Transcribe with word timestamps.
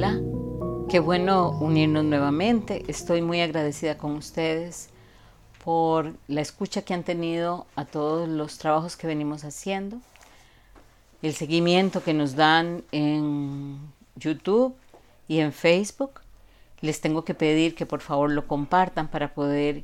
Hola, 0.00 0.20
qué 0.88 1.00
bueno 1.00 1.50
unirnos 1.58 2.04
nuevamente. 2.04 2.84
Estoy 2.86 3.20
muy 3.20 3.40
agradecida 3.40 3.98
con 3.98 4.12
ustedes 4.12 4.90
por 5.64 6.14
la 6.28 6.40
escucha 6.40 6.82
que 6.82 6.94
han 6.94 7.02
tenido 7.02 7.66
a 7.74 7.84
todos 7.84 8.28
los 8.28 8.58
trabajos 8.58 8.96
que 8.96 9.08
venimos 9.08 9.42
haciendo, 9.42 9.98
el 11.20 11.34
seguimiento 11.34 12.04
que 12.04 12.14
nos 12.14 12.36
dan 12.36 12.84
en 12.92 13.76
YouTube 14.14 14.76
y 15.26 15.40
en 15.40 15.52
Facebook. 15.52 16.20
Les 16.80 17.00
tengo 17.00 17.24
que 17.24 17.34
pedir 17.34 17.74
que 17.74 17.84
por 17.84 18.00
favor 18.00 18.30
lo 18.30 18.46
compartan 18.46 19.08
para 19.08 19.34
poder 19.34 19.82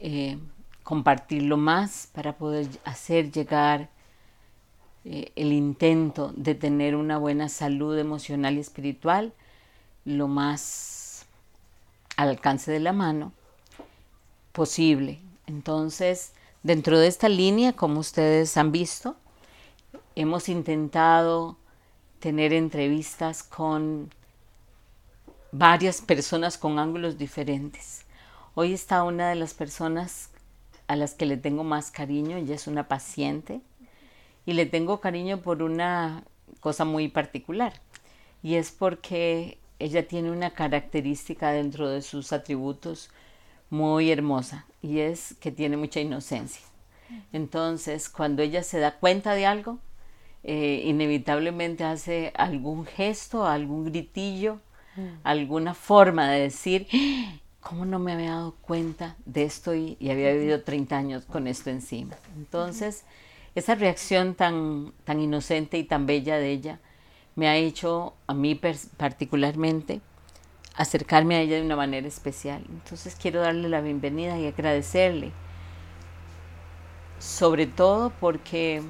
eh, 0.00 0.36
compartirlo 0.82 1.56
más, 1.56 2.08
para 2.12 2.36
poder 2.36 2.66
hacer 2.84 3.30
llegar 3.30 3.88
eh, 5.04 5.32
el 5.36 5.52
intento 5.52 6.32
de 6.36 6.54
tener 6.54 6.96
una 6.96 7.18
buena 7.18 7.48
salud 7.48 7.96
emocional 7.98 8.56
y 8.56 8.60
espiritual 8.60 9.32
lo 10.04 10.28
más 10.28 11.26
al 12.16 12.30
alcance 12.30 12.72
de 12.72 12.80
la 12.80 12.92
mano 12.92 13.32
posible. 14.52 15.20
Entonces, 15.46 16.32
dentro 16.62 16.98
de 16.98 17.06
esta 17.06 17.28
línea, 17.28 17.74
como 17.74 18.00
ustedes 18.00 18.56
han 18.56 18.72
visto, 18.72 19.16
hemos 20.16 20.48
intentado 20.48 21.56
tener 22.18 22.52
entrevistas 22.52 23.42
con 23.42 24.10
varias 25.52 26.00
personas 26.00 26.58
con 26.58 26.78
ángulos 26.78 27.16
diferentes. 27.18 28.02
Hoy 28.54 28.72
está 28.72 29.04
una 29.04 29.28
de 29.28 29.36
las 29.36 29.54
personas 29.54 30.30
a 30.88 30.96
las 30.96 31.14
que 31.14 31.26
le 31.26 31.36
tengo 31.36 31.64
más 31.64 31.90
cariño, 31.90 32.36
ella 32.36 32.54
es 32.54 32.66
una 32.66 32.88
paciente 32.88 33.60
y 34.48 34.54
le 34.54 34.64
tengo 34.64 34.98
cariño 34.98 35.42
por 35.42 35.62
una 35.62 36.24
cosa 36.60 36.86
muy 36.86 37.08
particular 37.08 37.74
y 38.42 38.54
es 38.54 38.70
porque 38.70 39.58
ella 39.78 40.08
tiene 40.08 40.30
una 40.30 40.54
característica 40.54 41.52
dentro 41.52 41.90
de 41.90 42.00
sus 42.00 42.32
atributos 42.32 43.10
muy 43.68 44.10
hermosa 44.10 44.64
y 44.80 45.00
es 45.00 45.34
que 45.34 45.52
tiene 45.52 45.76
mucha 45.76 46.00
inocencia. 46.00 46.62
Entonces, 47.30 48.08
cuando 48.08 48.40
ella 48.40 48.62
se 48.62 48.78
da 48.78 48.92
cuenta 48.92 49.34
de 49.34 49.44
algo, 49.44 49.80
eh, 50.44 50.80
inevitablemente 50.86 51.84
hace 51.84 52.32
algún 52.34 52.86
gesto, 52.86 53.46
algún 53.46 53.84
gritillo, 53.84 54.60
alguna 55.24 55.74
forma 55.74 56.30
de 56.30 56.40
decir, 56.40 56.86
¿cómo 57.60 57.84
no 57.84 57.98
me 57.98 58.14
había 58.14 58.30
dado 58.30 58.54
cuenta 58.62 59.14
de 59.26 59.42
esto 59.42 59.74
y, 59.74 59.98
había 60.10 60.32
vivido 60.32 60.62
30 60.62 60.96
años 60.96 61.24
con 61.26 61.46
esto 61.46 61.68
encima? 61.68 62.16
Entonces, 62.38 63.04
esa 63.54 63.74
reacción 63.74 64.34
tan, 64.34 64.92
tan 65.04 65.20
inocente 65.20 65.78
y 65.78 65.84
tan 65.84 66.06
bella 66.06 66.36
de 66.38 66.50
ella 66.50 66.80
me 67.34 67.48
ha 67.48 67.56
hecho 67.56 68.14
a 68.26 68.34
mí 68.34 68.54
particularmente 68.54 70.00
acercarme 70.74 71.36
a 71.36 71.40
ella 71.40 71.56
de 71.56 71.62
una 71.62 71.76
manera 71.76 72.06
especial. 72.06 72.64
Entonces 72.68 73.16
quiero 73.20 73.40
darle 73.40 73.68
la 73.68 73.80
bienvenida 73.80 74.38
y 74.38 74.46
agradecerle, 74.46 75.32
sobre 77.18 77.66
todo 77.66 78.12
porque 78.20 78.82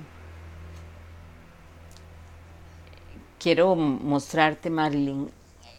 quiero 3.39 3.75
mostrarte, 3.75 4.71
Marilyn, 4.71 5.31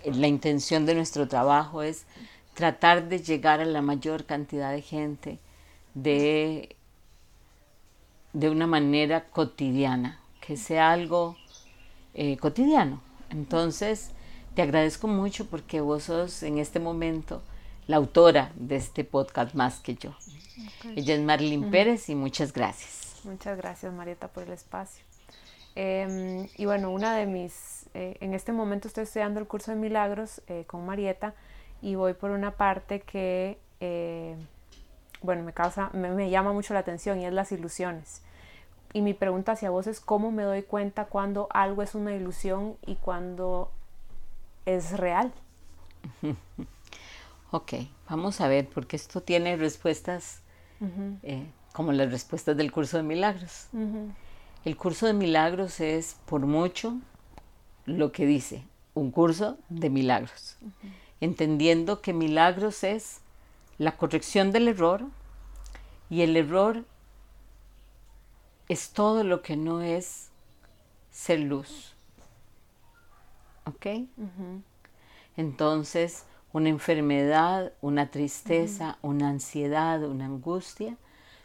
la 0.05 0.27
intención 0.27 0.86
de 0.86 0.95
nuestro 0.95 1.27
trabajo 1.27 1.83
es 1.83 2.05
tratar 2.53 3.08
de 3.09 3.19
llegar 3.19 3.61
a 3.61 3.66
la 3.66 3.81
mayor 3.81 4.25
cantidad 4.25 4.71
de 4.71 4.81
gente 4.81 5.39
de 5.93 6.75
de 8.33 8.49
una 8.49 8.67
manera 8.67 9.25
cotidiana, 9.25 10.19
que 10.41 10.58
sea 10.58 10.91
algo 10.91 11.35
eh, 12.13 12.38
cotidiano. 12.38 13.02
Entonces, 13.30 14.11
te 14.55 14.61
agradezco 14.61 15.08
mucho 15.08 15.48
porque 15.48 15.81
vos 15.81 16.03
sos 16.03 16.43
en 16.43 16.58
este 16.58 16.80
momento 16.80 17.42
la 17.87 17.98
autora 17.98 18.52
de 18.55 18.76
este 18.76 19.03
podcast 19.03 19.55
más 19.55 19.80
que 19.80 19.95
yo. 19.95 20.15
Ella 20.95 21.15
es 21.15 21.21
Marilyn 21.21 21.71
Pérez 21.71 22.09
y 22.09 22.15
muchas 22.15 22.53
gracias. 22.53 23.21
Muchas 23.23 23.58
gracias 23.58 23.93
Marieta 23.93 24.27
por 24.27 24.43
el 24.43 24.52
espacio. 24.52 25.03
Em, 25.76 26.48
y 26.58 26.65
bueno, 26.65 26.92
una 26.92 27.15
de 27.15 27.26
mis, 27.26 27.86
eh, 27.93 28.17
en 28.21 28.33
este 28.33 28.52
momento 28.52 28.87
estoy 28.87 29.03
estudiando 29.03 29.39
el 29.39 29.48
curso 29.48 29.71
de 29.71 29.77
milagros 29.77 30.42
eh, 30.48 30.65
con 30.67 30.86
Marieta 30.86 31.33
y 31.82 31.95
voy 31.95 32.14
por 32.14 32.32
una 32.32 32.52
parte 32.52 33.02
que 33.02 33.58
bueno, 35.21 35.43
me 35.43 35.53
causa, 35.53 35.89
me, 35.93 36.30
llama 36.30 36.53
mucho 36.53 36.73
la 36.73 36.80
atención 36.80 37.20
y 37.20 37.26
es 37.26 37.33
las 37.33 37.52
ilusiones. 37.52 38.21
Y 38.94 39.02
mi 39.02 39.14
pregunta 39.14 39.52
hacia 39.52 39.70
vos 39.70 39.88
es 39.88 40.00
cómo 40.00 40.32
me 40.32 40.44
doy 40.44 40.64
cuenta 40.64 41.05
cuando 41.05 41.48
algo 41.52 41.83
es 41.83 41.95
una 41.95 42.16
ilusión 42.16 42.76
y 42.86 42.95
cuando 42.95 43.72
es 44.66 44.98
real. 44.98 45.32
ok, 47.52 47.73
vamos 48.10 48.42
a 48.42 48.48
ver, 48.48 48.67
porque 48.67 48.95
esto 48.95 49.22
tiene 49.22 49.58
respuestas 49.58 50.42
eh, 51.23 51.45
como 51.73 51.92
las 51.92 52.11
respuestas 52.11 52.58
del 52.58 52.72
curso 52.72 52.98
de 52.98 53.04
milagros. 53.04 53.67
El 54.66 54.76
curso 54.76 55.06
de 55.06 55.14
milagros 55.14 55.80
es 55.80 56.17
por 56.26 56.42
mucho 56.42 56.98
lo 57.86 58.11
que 58.11 58.26
dice, 58.26 58.64
un 58.94 59.11
curso 59.11 59.58
de 59.70 59.89
milagros, 59.89 60.58
entendiendo 61.21 62.02
que 62.02 62.14
milagros 62.14 62.83
es 62.83 63.21
la 63.77 63.95
corrección 63.98 64.52
del 64.52 64.67
error 64.67 65.06
y 66.10 66.21
el 66.21 66.36
error 66.36 66.86
es 68.69 68.91
todo 68.91 69.23
lo 69.23 69.41
que 69.41 69.57
no 69.57 69.81
es 69.81 70.30
ser 71.11 71.39
luz. 71.39 71.95
¿Ok? 73.65 74.07
Entonces, 75.35 76.25
una 76.53 76.69
enfermedad, 76.69 77.73
una 77.81 78.09
tristeza, 78.09 78.97
una 79.02 79.29
ansiedad, 79.29 80.03
una 80.03 80.25
angustia, 80.25 80.95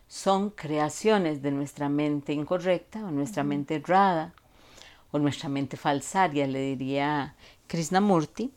son 0.06 0.50
creaciones 0.50 1.42
de 1.42 1.50
nuestra 1.50 1.88
mente 1.88 2.32
incorrecta 2.32 3.04
o 3.04 3.10
nuestra 3.10 3.42
mente 3.42 3.76
errada 3.76 4.34
o 5.10 5.18
nuestra 5.18 5.48
mente 5.48 5.76
falsaria, 5.76 6.46
le 6.46 6.60
diría 6.60 7.34
Krishnamurti, 7.66 8.52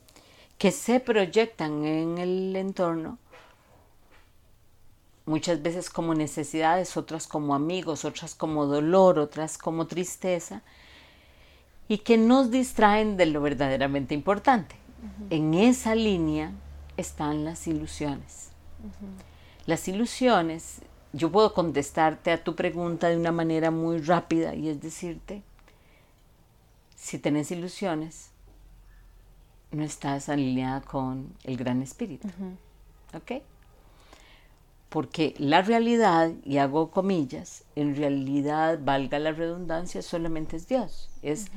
que 0.57 0.71
se 0.71 0.99
proyectan 0.99 1.85
en 1.85 2.17
el 2.17 2.55
entorno 2.55 3.17
muchas 5.27 5.61
veces 5.61 5.89
como 5.89 6.15
necesidades, 6.15 6.97
otras 6.97 7.27
como 7.27 7.53
amigos, 7.53 8.05
otras 8.05 8.33
como 8.33 8.65
dolor, 8.65 9.19
otras 9.19 9.57
como 9.57 9.85
tristeza, 9.85 10.63
y 11.87 11.99
que 11.99 12.17
nos 12.17 12.49
distraen 12.49 13.17
de 13.17 13.27
lo 13.27 13.41
verdaderamente 13.41 14.15
importante. 14.15 14.75
En 15.29 15.53
esa 15.53 15.93
línea 15.95 16.51
están 16.95 17.45
las 17.45 17.67
ilusiones. 17.67 18.49
Las 19.65 19.87
ilusiones, 19.87 20.79
yo 21.13 21.31
puedo 21.31 21.53
contestarte 21.53 22.31
a 22.31 22.43
tu 22.43 22.55
pregunta 22.55 23.09
de 23.09 23.17
una 23.17 23.31
manera 23.31 23.69
muy 23.69 23.99
rápida 23.99 24.55
y 24.55 24.69
es 24.69 24.81
decirte, 24.81 25.43
si 26.95 27.19
tenés 27.19 27.51
ilusiones, 27.51 28.31
no 29.71 29.83
estás 29.83 30.29
alineada 30.29 30.81
con 30.81 31.33
el 31.43 31.57
gran 31.57 31.81
espíritu. 31.81 32.29
¿Ok? 33.13 33.43
Porque 34.89 35.33
la 35.37 35.61
realidad, 35.61 36.31
y 36.45 36.57
hago 36.57 36.91
comillas, 36.91 37.65
en 37.75 37.95
realidad, 37.95 38.79
valga 38.81 39.19
la 39.19 39.31
redundancia, 39.31 40.01
solamente 40.01 40.55
es 40.55 40.67
Dios. 40.67 41.09
Es 41.21 41.47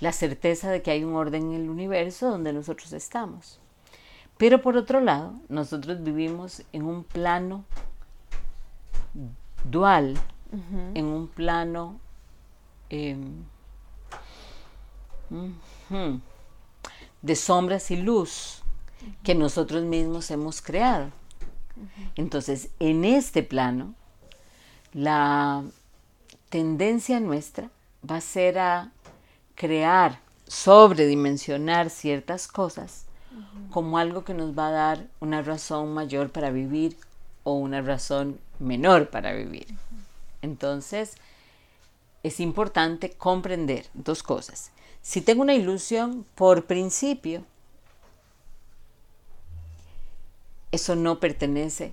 la 0.00 0.12
certeza 0.12 0.70
de 0.70 0.80
que 0.80 0.90
hay 0.90 1.04
un 1.04 1.14
orden 1.14 1.52
en 1.52 1.62
el 1.62 1.70
universo 1.70 2.30
donde 2.30 2.52
nosotros 2.52 2.92
estamos. 2.92 3.60
Pero 4.38 4.62
por 4.62 4.76
otro 4.76 5.00
lado, 5.00 5.34
nosotros 5.48 6.02
vivimos 6.02 6.62
en 6.72 6.84
un 6.84 7.04
plano 7.04 7.64
dual, 9.64 10.16
en 10.94 11.04
un 11.04 11.26
plano 11.28 12.00
em, 12.88 13.44
de 17.20 17.36
sombras 17.36 17.90
y 17.90 17.96
luz 17.96 18.62
que 19.22 19.34
nosotros 19.34 19.82
mismos 19.82 20.30
hemos 20.30 20.62
creado. 20.62 21.10
Entonces, 22.16 22.70
en 22.80 23.04
este 23.04 23.42
plano, 23.42 23.94
la 24.92 25.64
tendencia 26.48 27.20
nuestra 27.20 27.70
va 28.08 28.16
a 28.16 28.20
ser 28.20 28.58
a 28.58 28.92
crear, 29.54 30.20
sobredimensionar 30.46 31.90
ciertas 31.90 32.48
cosas 32.48 33.04
como 33.70 33.98
algo 33.98 34.24
que 34.24 34.34
nos 34.34 34.58
va 34.58 34.68
a 34.68 34.72
dar 34.72 35.06
una 35.20 35.42
razón 35.42 35.92
mayor 35.92 36.30
para 36.30 36.50
vivir 36.50 36.96
o 37.44 37.54
una 37.54 37.82
razón 37.82 38.38
menor 38.58 39.10
para 39.10 39.32
vivir. 39.32 39.66
Entonces, 40.42 41.16
es 42.22 42.40
importante 42.40 43.10
comprender 43.10 43.86
dos 43.94 44.22
cosas. 44.22 44.70
Si 45.02 45.20
tengo 45.20 45.42
una 45.42 45.54
ilusión, 45.54 46.26
por 46.34 46.64
principio, 46.64 47.44
eso 50.72 50.96
no 50.96 51.20
pertenece 51.20 51.92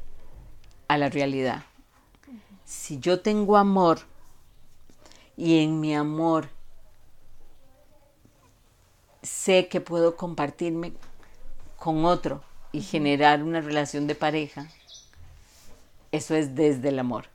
a 0.88 0.98
la 0.98 1.10
realidad. 1.10 1.64
Si 2.66 3.00
yo 3.00 3.22
tengo 3.22 3.58
amor 3.58 4.00
y 5.38 5.60
en 5.60 5.80
mi 5.80 5.96
amor 5.96 6.50
sé 9.22 9.68
que 9.68 9.82
puedo 9.82 10.16
compartirme 10.16 10.94
con 11.78 12.06
otro 12.06 12.44
y 12.72 12.82
generar 12.82 13.44
una 13.44 13.62
relación 13.62 14.08
de 14.08 14.16
pareja, 14.16 14.70
eso 16.12 16.36
es 16.36 16.56
desde 16.56 16.90
el 16.90 17.00
amor. 17.00 17.26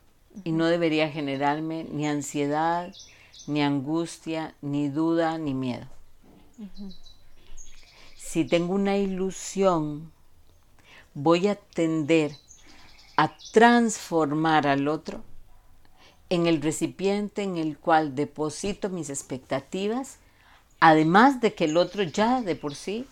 Y 0.43 0.51
no 0.51 0.65
debería 0.65 1.09
generarme 1.09 1.85
ni 1.85 2.07
ansiedad, 2.07 2.93
ni 3.47 3.61
angustia, 3.61 4.55
ni 4.61 4.89
duda, 4.89 5.37
ni 5.37 5.53
miedo. 5.53 5.87
Si 8.15 8.45
tengo 8.45 8.73
una 8.73 8.97
ilusión, 8.97 10.11
voy 11.13 11.47
a 11.47 11.55
tender 11.55 12.31
a 13.17 13.35
transformar 13.51 14.67
al 14.67 14.87
otro 14.87 15.23
en 16.29 16.47
el 16.47 16.61
recipiente 16.61 17.43
en 17.43 17.57
el 17.57 17.77
cual 17.77 18.15
deposito 18.15 18.89
mis 18.89 19.09
expectativas, 19.09 20.17
además 20.79 21.41
de 21.41 21.53
que 21.53 21.65
el 21.65 21.77
otro 21.77 22.03
ya 22.03 22.41
de 22.41 22.55
por 22.55 22.73
sí 22.73 23.05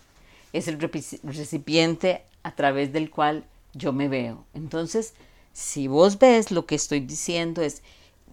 es 0.52 0.68
el 0.68 0.78
recipiente 1.22 2.24
a 2.42 2.54
través 2.54 2.92
del 2.92 3.10
cual 3.10 3.44
yo 3.74 3.92
me 3.92 4.08
veo. 4.08 4.44
Entonces, 4.54 5.14
si 5.52 5.86
vos 5.86 6.18
ves 6.18 6.50
lo 6.50 6.66
que 6.66 6.74
estoy 6.74 7.00
diciendo 7.00 7.62
es, 7.62 7.82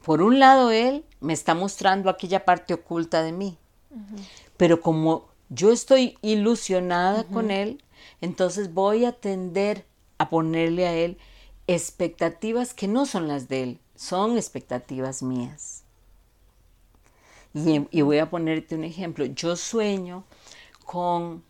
por 0.04 0.22
un 0.22 0.40
lado, 0.40 0.72
él 0.72 1.04
me 1.20 1.34
está 1.34 1.54
mostrando 1.54 2.10
aquella 2.10 2.46
parte 2.46 2.74
oculta 2.74 3.22
de 3.24 3.34
mí, 3.34 3.58
pero 4.56 4.80
como 4.80 5.28
yo 5.50 5.72
estoy 5.72 6.18
ilusionada 6.22 7.26
con 7.26 7.52
él, 7.52 7.84
entonces 8.22 8.74
voy 8.74 9.06
a 9.06 9.12
tender 9.12 9.86
a 10.18 10.30
ponerle 10.30 10.88
a 10.88 10.94
él 10.94 11.18
expectativas 11.68 12.74
que 12.74 12.88
no 12.88 13.06
son 13.06 13.28
las 13.28 13.48
de 13.48 13.64
él, 13.64 13.80
son 13.96 14.38
expectativas 14.38 15.22
mías. 15.22 15.84
Y, 17.54 17.88
y, 17.92 18.02
voy 18.02 18.20
a 18.20 18.30
ponerte 18.30 18.76
un 18.76 18.84
ejemplo. 18.84 19.26
Yo 19.26 19.56
sueño 19.56 20.24
con 20.86 21.44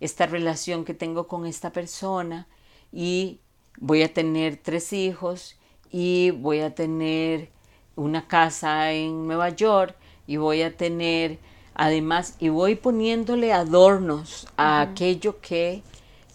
esta 0.00 0.26
relación 0.26 0.84
que 0.84 0.94
tengo 0.94 1.28
con 1.28 1.46
esta 1.46 1.70
persona 1.70 2.48
y 2.92 3.40
voy 3.78 4.02
a 4.02 4.12
tener 4.12 4.56
tres 4.56 4.92
hijos 4.92 5.56
y 5.90 6.30
voy 6.30 6.60
a 6.60 6.74
tener 6.74 7.50
una 7.96 8.26
casa 8.26 8.92
en 8.92 9.26
Nueva 9.26 9.50
York 9.50 9.96
y 10.26 10.36
voy 10.36 10.62
a 10.62 10.76
tener 10.76 11.38
además 11.80 12.36
y 12.38 12.50
voy 12.50 12.74
poniéndole 12.74 13.54
adornos 13.54 14.46
a 14.58 14.82
aquello 14.82 15.40
que 15.40 15.82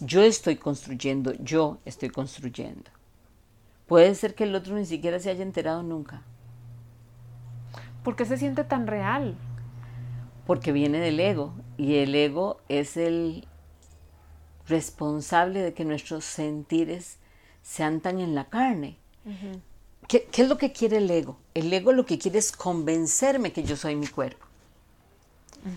yo 0.00 0.22
estoy 0.22 0.56
construyendo, 0.56 1.34
yo 1.34 1.78
estoy 1.84 2.10
construyendo. 2.10 2.90
Puede 3.86 4.16
ser 4.16 4.34
que 4.34 4.42
el 4.42 4.56
otro 4.56 4.74
ni 4.74 4.84
siquiera 4.84 5.20
se 5.20 5.30
haya 5.30 5.44
enterado 5.44 5.84
nunca. 5.84 6.22
¿Por 8.02 8.16
qué 8.16 8.24
se 8.24 8.38
siente 8.38 8.64
tan 8.64 8.88
real? 8.88 9.36
Porque 10.48 10.72
viene 10.72 10.98
del 10.98 11.20
ego 11.20 11.54
y 11.76 11.98
el 11.98 12.12
ego 12.16 12.58
es 12.68 12.96
el 12.96 13.46
responsable 14.66 15.62
de 15.62 15.74
que 15.74 15.84
nuestros 15.84 16.24
sentires 16.24 17.18
sean 17.62 18.00
tan 18.00 18.18
en 18.18 18.34
la 18.34 18.46
carne. 18.46 18.98
¿Qué, 20.08 20.28
es 20.36 20.48
lo 20.48 20.58
que 20.58 20.72
quiere 20.72 20.96
el 20.96 21.08
ego? 21.08 21.38
El 21.54 21.72
ego 21.72 21.92
lo 21.92 22.04
que 22.04 22.18
quiere 22.18 22.40
es 22.40 22.50
convencerme 22.50 23.52
que 23.52 23.62
yo 23.62 23.76
soy 23.76 23.94
mi 23.94 24.08
cuerpo. 24.08 24.45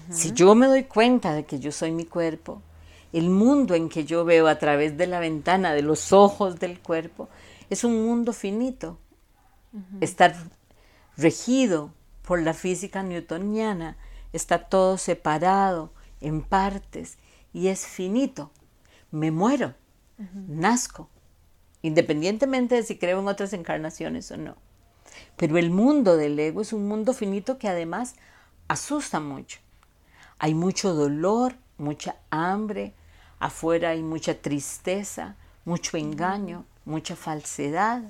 Si 0.10 0.34
yo 0.34 0.56
me 0.56 0.68
doy 0.68 0.84
cuenta 0.84 1.34
de 1.34 1.46
que 1.46 1.60
yo 1.60 1.72
soy 1.72 1.92
mi 1.92 2.06
cuerpo, 2.06 2.62
el 3.14 3.30
mundo 3.30 3.74
en 3.74 3.90
que 3.90 4.06
yo 4.06 4.24
veo 4.26 4.48
a 4.48 4.60
través 4.60 4.98
de 4.98 5.08
la 5.08 5.20
ventana, 5.20 5.74
de 5.74 5.82
los 5.82 6.14
ojos 6.14 6.60
del 6.60 6.80
cuerpo, 6.80 7.30
es 7.70 7.84
un 7.84 8.06
mundo 8.06 8.34
finito. 8.34 9.00
Está 10.02 10.34
regido 11.18 11.94
por 12.24 12.42
la 12.42 12.54
física 12.54 13.04
newtoniana, 13.04 13.98
está 14.34 14.60
todo 14.66 14.98
separado 14.98 15.92
en 16.22 16.42
partes 16.42 17.18
y 17.54 17.68
es 17.68 17.86
finito. 17.86 18.52
Me 19.12 19.32
muero, 19.32 19.74
nazco, 20.48 21.10
independientemente 21.82 22.76
de 22.76 22.84
si 22.84 22.98
creo 22.98 23.20
en 23.20 23.28
otras 23.28 23.54
encarnaciones 23.54 24.30
o 24.32 24.38
no. 24.38 24.56
Pero 25.36 25.58
el 25.58 25.72
mundo 25.72 26.18
del 26.18 26.40
ego 26.40 26.62
es 26.62 26.74
un 26.74 26.88
mundo 26.88 27.14
finito 27.14 27.58
que 27.58 27.68
además 27.68 28.16
asusta 28.68 29.20
mucho. 29.20 29.60
Hay 30.40 30.56
mucho 30.56 30.94
dolor, 30.94 31.56
mucha 31.78 32.16
hambre, 32.30 32.94
afuera 33.40 33.90
hay 33.90 34.02
mucha 34.02 34.34
tristeza, 34.34 35.36
mucho 35.66 35.98
engaño, 35.98 36.66
mucha 36.86 37.16
falsedad. 37.16 38.04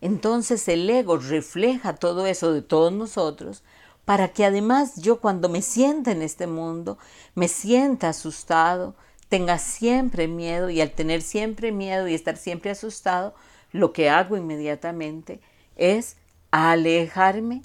Entonces 0.00 0.68
el 0.68 0.88
ego 0.88 1.16
refleja 1.16 1.94
todo 1.94 2.26
eso 2.26 2.52
de 2.52 2.62
todos 2.62 2.92
nosotros 2.92 3.62
para 4.04 4.28
que 4.28 4.44
además 4.44 4.96
yo 4.96 5.20
cuando 5.20 5.48
me 5.48 5.60
sienta 5.60 6.12
en 6.12 6.22
este 6.22 6.46
mundo, 6.46 6.98
me 7.34 7.46
sienta 7.46 8.08
asustado, 8.08 8.94
tenga 9.28 9.58
siempre 9.58 10.28
miedo 10.28 10.70
y 10.70 10.80
al 10.80 10.92
tener 10.92 11.20
siempre 11.20 11.72
miedo 11.72 12.08
y 12.08 12.14
estar 12.14 12.36
siempre 12.36 12.70
asustado, 12.70 13.34
lo 13.70 13.92
que 13.92 14.08
hago 14.08 14.36
inmediatamente 14.36 15.40
es 15.76 16.16
alejarme 16.50 17.62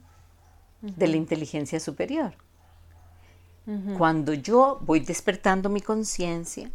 de 0.81 1.07
la 1.07 1.15
inteligencia 1.15 1.79
superior. 1.79 2.42
Cuando 3.97 4.33
yo 4.33 4.79
voy 4.81 4.99
despertando 4.99 5.69
mi 5.69 5.79
conciencia 5.79 6.69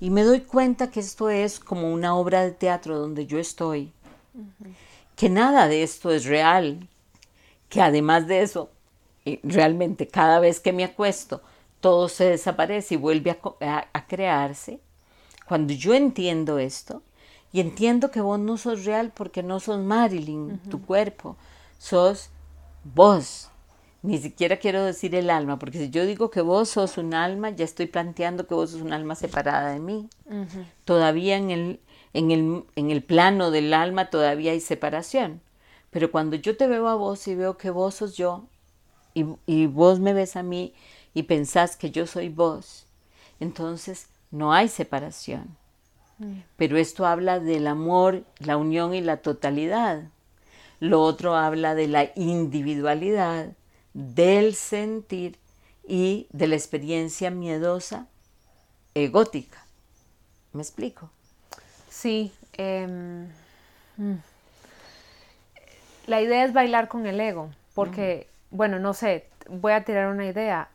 y 0.00 0.10
me 0.10 0.22
doy 0.22 0.42
cuenta 0.42 0.90
que 0.90 1.00
esto 1.00 1.30
es 1.30 1.58
como 1.58 1.90
una 1.90 2.14
obra 2.14 2.42
de 2.42 2.50
teatro 2.50 2.98
donde 2.98 3.24
yo 3.24 3.38
estoy, 3.38 3.92
que 5.16 5.30
nada 5.30 5.66
de 5.66 5.82
esto 5.82 6.10
es 6.10 6.26
real, 6.26 6.86
que 7.70 7.80
además 7.80 8.26
de 8.26 8.42
eso, 8.42 8.70
realmente 9.42 10.06
cada 10.06 10.38
vez 10.38 10.60
que 10.60 10.74
me 10.74 10.84
acuesto, 10.84 11.40
todo 11.80 12.08
se 12.08 12.24
desaparece 12.24 12.94
y 12.94 12.98
vuelve 12.98 13.38
a, 13.60 14.06
crearse. 14.06 14.80
Cuando 15.48 15.72
yo 15.72 15.94
entiendo 15.94 16.58
esto, 16.58 17.02
y 17.52 17.60
entiendo 17.60 18.10
que 18.10 18.20
vos 18.20 18.38
no 18.38 18.58
sos 18.58 18.84
real 18.84 19.12
porque 19.14 19.42
no 19.42 19.60
sos 19.60 19.78
Marilyn, 19.78 20.58
tu 20.68 20.82
cuerpo, 20.84 21.36
sos 21.78 22.28
vos. 22.84 23.48
Ni 24.06 24.18
siquiera 24.18 24.58
quiero 24.58 24.84
decir 24.84 25.16
el 25.16 25.30
alma, 25.30 25.58
porque 25.58 25.78
si 25.78 25.90
yo 25.90 26.06
digo 26.06 26.30
que 26.30 26.40
vos 26.40 26.68
sos 26.68 26.96
un 26.96 27.12
alma, 27.12 27.50
ya 27.50 27.64
estoy 27.64 27.86
planteando 27.86 28.46
que 28.46 28.54
vos 28.54 28.70
sos 28.70 28.80
un 28.80 28.92
alma 28.92 29.16
separada 29.16 29.72
de 29.72 29.80
mí. 29.80 30.08
Todavía 30.84 31.36
en 31.36 31.50
el, 31.50 31.80
en, 32.12 32.30
el, 32.30 32.64
en 32.76 32.92
el 32.92 33.02
plano 33.02 33.50
del 33.50 33.74
alma 33.74 34.08
todavía 34.08 34.52
hay 34.52 34.60
separación. 34.60 35.40
Pero 35.90 36.12
cuando 36.12 36.36
yo 36.36 36.56
te 36.56 36.68
veo 36.68 36.86
a 36.86 36.94
vos 36.94 37.26
y 37.26 37.34
veo 37.34 37.56
que 37.56 37.70
vos 37.70 37.96
sos 37.96 38.16
yo, 38.16 38.46
y, 39.12 39.26
y 39.44 39.66
vos 39.66 39.98
me 39.98 40.12
ves 40.12 40.36
a 40.36 40.44
mí 40.44 40.72
y 41.12 41.24
pensás 41.24 41.76
que 41.76 41.90
yo 41.90 42.06
soy 42.06 42.28
vos, 42.28 42.86
entonces 43.40 44.06
no 44.30 44.52
hay 44.52 44.68
separación. 44.68 45.56
Mm. 46.18 46.42
Pero 46.56 46.76
esto 46.76 47.06
habla 47.06 47.40
del 47.40 47.66
amor, 47.66 48.22
la 48.38 48.56
unión 48.56 48.94
y 48.94 49.00
la 49.00 49.16
totalidad. 49.16 50.04
Lo 50.78 51.02
otro 51.02 51.34
habla 51.34 51.74
de 51.74 51.88
la 51.88 52.12
individualidad, 52.14 53.56
del 53.96 54.54
sentir 54.54 55.38
y 55.86 56.26
de 56.30 56.46
la 56.46 56.54
experiencia 56.54 57.30
miedosa 57.30 58.06
egótica. 58.94 59.64
¿Me 60.52 60.62
explico? 60.62 61.10
Sí. 61.88 62.32
Em, 62.52 63.28
mm. 63.96 64.16
la 66.06 66.20
idea 66.20 66.44
es 66.44 66.52
bailar 66.52 66.88
con 66.88 67.06
el 67.06 67.20
ego, 67.20 67.50
porque, 67.74 68.28
bueno, 68.50 68.78
no 68.78 68.94
sé, 68.94 69.28
voy 69.48 69.72
a 69.72 69.84
tirar 69.84 70.12
una 70.12 70.26
idea 70.26 70.70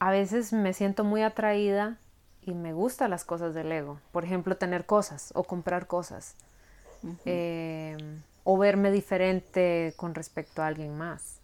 a 0.00 0.10
veces 0.10 0.52
me 0.52 0.72
siento 0.72 1.04
muy 1.04 1.22
atraída 1.22 1.98
y 2.42 2.54
me 2.54 2.72
gustan 2.72 3.10
las 3.10 3.24
cosas 3.24 3.54
del 3.54 3.70
ego. 3.70 4.00
Por 4.12 4.24
ejemplo, 4.24 4.56
tener 4.56 4.86
cosas 4.86 5.30
o 5.34 5.44
comprar 5.44 5.86
cosas. 5.86 6.34
Em, 7.24 8.22
o 8.44 8.58
verme 8.58 8.90
diferente 8.90 9.92
con 9.96 10.14
respecto 10.14 10.62
a 10.62 10.66
alguien 10.66 10.96
más. 10.96 11.39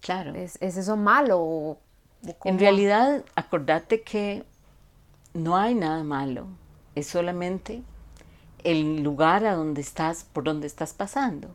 Claro. 0.00 0.34
¿Es, 0.34 0.56
eso 0.60 0.96
malo? 0.96 1.78
en 2.44 2.58
realidad, 2.58 3.24
acordate 3.34 4.02
que 4.02 4.44
no 5.32 5.56
hay 5.56 5.74
nada 5.74 6.04
malo. 6.04 6.46
Es 6.94 7.06
solamente 7.06 7.82
el 8.62 9.02
lugar 9.02 9.46
a 9.46 9.54
donde 9.54 9.80
estás, 9.80 10.24
por 10.24 10.44
donde 10.44 10.66
estás 10.66 10.92
pasando 10.92 11.54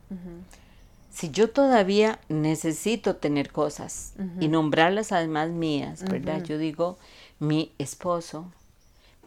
si 1.15 1.31
yo 1.31 1.49
todavía 1.49 2.19
necesito 2.27 3.15
tener 3.15 3.49
cosas 3.53 4.13
y 4.41 4.49
nombrarlas 4.49 5.13
además 5.13 5.49
mías, 5.49 6.03
¿verdad? 6.03 6.43
Yo 6.43 6.57
digo 6.57 6.97
mi 7.39 7.71
esposo, 7.77 8.51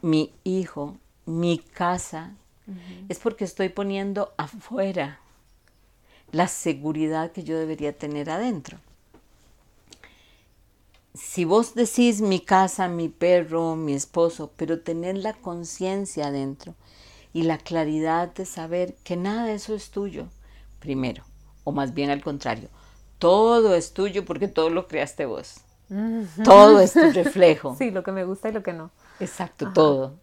mi 0.03 0.31
hijo, 0.43 0.97
mi 1.25 1.57
casa, 1.57 2.35
es 3.09 3.17
porque 3.17 3.43
estoy 3.43 3.69
poniendo 3.69 4.31
afuera 4.37 5.19
la 6.31 6.47
seguridad 6.47 7.31
que 7.31 7.43
yo 7.43 7.57
debería 7.57 7.91
tener 7.97 8.29
adentro. 8.29 8.77
Si 11.13 11.45
vos 11.45 11.73
decís 11.75 12.21
mi 12.21 12.39
casa, 12.39 12.87
mi 12.87 13.09
perro, 13.09 13.75
mi 13.75 13.93
esposo, 13.93 14.51
pero 14.55 14.81
tener 14.81 15.17
la 15.17 15.33
conciencia 15.33 16.27
adentro 16.27 16.75
y 17.33 17.43
la 17.43 17.57
claridad 17.57 18.33
de 18.33 18.45
saber 18.45 18.95
que 19.03 19.17
nada 19.17 19.45
de 19.45 19.55
eso 19.55 19.75
es 19.75 19.89
tuyo, 19.89 20.27
primero 20.79 21.23
o 21.69 21.71
más 21.71 21.93
bien 21.93 22.09
al 22.09 22.23
contrario, 22.23 22.67
todo 23.19 23.75
es 23.75 23.93
tuyo 23.93 24.25
porque 24.25 24.47
todo 24.47 24.69
lo 24.69 24.87
creaste 24.87 25.25
vos. 25.25 25.61
Todo 26.43 26.79
es 26.79 26.93
tu 26.93 27.11
reflejo. 27.13 27.75
Sí, 27.77 27.91
lo 27.91 28.03
que 28.03 28.11
me 28.11 28.23
gusta 28.23 28.49
y 28.49 28.53
lo 28.53 28.63
que 28.63 28.73
no. 28.73 28.91
Exacto, 29.19 29.71
todo. 29.73 30.15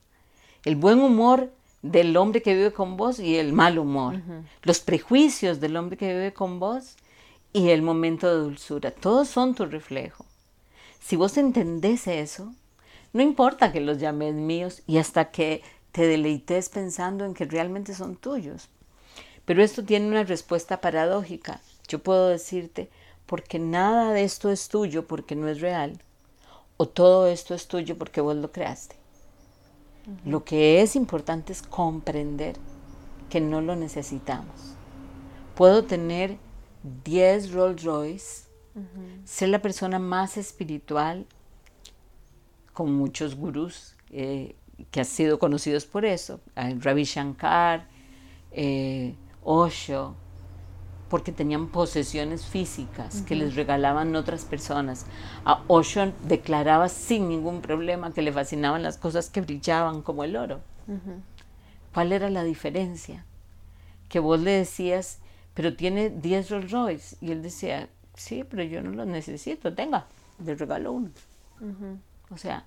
El 0.65 0.77
buen 0.77 1.01
humor 1.01 1.53
del 1.83 2.17
hombre 2.17 2.43
que 2.43 2.55
vive 2.55 2.73
con 2.73 2.97
vos 2.97 3.21
y 3.21 3.37
el 3.37 3.53
mal 3.53 3.79
humor. 3.79 4.21
Los 4.63 4.81
prejuicios 4.81 5.61
del 5.61 5.77
hombre 5.77 5.97
que 5.97 6.13
vive 6.13 6.33
con 6.33 6.59
vos 6.59 6.97
y 7.53 7.71
el 7.71 7.83
momento 7.83 8.29
de 8.29 8.43
dulzura. 8.43 8.91
Todos 8.91 9.29
son 9.29 9.55
tu 9.55 9.67
reflejo. 9.67 10.25
Si 11.07 11.15
vos 11.15 11.37
entendés 11.37 12.09
eso, 12.09 12.53
no 13.13 13.23
importa 13.23 13.71
que 13.71 13.81
los 13.81 13.99
llames 13.99 14.35
míos 14.35 14.83
y 14.89 14.99
hasta 14.99 15.31
que 15.31 15.63
te 15.93 16.05
deleites 16.05 16.69
pensando 16.69 17.25
en 17.25 17.33
que 17.33 17.45
realmente 17.45 17.95
son 17.95 18.17
tuyos. 18.17 18.69
Pero 19.45 19.63
esto 19.63 19.85
tiene 19.85 20.09
una 20.09 20.25
respuesta 20.25 20.81
paradójica. 20.81 21.61
Yo 21.87 22.01
puedo 22.01 22.27
decirte, 22.27 22.91
porque 23.25 23.61
nada 23.61 24.13
de 24.15 24.25
esto 24.25 24.51
es 24.51 24.67
tuyo 24.67 25.07
porque 25.07 25.37
no 25.37 25.47
es 25.47 25.61
real, 25.61 26.03
o 26.77 26.89
todo 26.89 27.29
esto 27.29 27.55
es 27.55 27.69
tuyo 27.69 27.97
porque 27.97 28.21
vos 28.21 28.35
lo 28.35 28.51
creaste. 28.51 28.97
Lo 30.25 30.43
que 30.43 30.83
es 30.83 30.97
importante 30.97 31.53
es 31.53 31.63
comprender 31.63 32.57
que 33.31 33.41
no 33.41 33.61
lo 33.61 33.77
necesitamos. 33.77 34.75
Puedo 35.55 35.85
tener 35.85 36.37
10 37.05 37.53
Rolls 37.53 37.85
Royce, 37.85 38.46
ser 39.25 39.49
la 39.49 39.61
persona 39.61 39.99
más 39.99 40.37
espiritual, 40.37 41.27
con 42.73 42.93
muchos 42.95 43.37
gurús 43.37 43.97
eh, 44.11 44.55
que 44.91 45.01
han 45.01 45.07
sido 45.07 45.39
conocidos 45.39 45.87
por 45.87 46.05
eso, 46.05 46.41
Ravi 46.55 47.05
Shankar, 47.05 47.87
eh, 48.53 49.15
Osho, 49.43 50.15
porque 51.09 51.33
tenían 51.33 51.69
posesiones 51.69 52.45
físicas 52.45 53.23
que 53.23 53.37
les 53.37 53.55
regalaban 53.55 54.15
otras 54.17 54.45
personas. 54.45 55.07
A 55.45 55.63
Osho 55.69 56.13
declaraba 56.25 56.89
sin 56.89 57.29
ningún 57.29 57.63
problema 57.63 58.13
que 58.13 58.23
le 58.23 58.33
fascinaban 58.33 58.83
las 58.83 58.99
cosas 58.99 59.31
que 59.31 59.41
brillaban 59.41 60.03
como 60.03 60.25
el 60.25 60.37
oro. 60.37 60.61
¿Cuál 61.95 62.13
era 62.13 62.29
la 62.29 62.43
diferencia? 62.43 63.25
Que 64.09 64.19
vos 64.19 64.41
le 64.41 64.51
decías, 64.51 65.21
pero 65.55 65.75
tiene 65.75 66.11
10 66.11 66.51
Rolls 66.51 66.71
Royce. 66.71 67.17
Y 67.21 67.31
él 67.31 67.43
decía, 67.43 67.89
sí, 68.17 68.45
pero 68.45 68.63
yo 68.63 68.83
no 68.83 68.91
los 68.91 69.07
necesito, 69.07 69.75
tenga, 69.75 70.07
le 70.45 70.55
regalo 70.55 70.93
uno. 70.93 71.11
O 72.31 72.37
sea, 72.37 72.67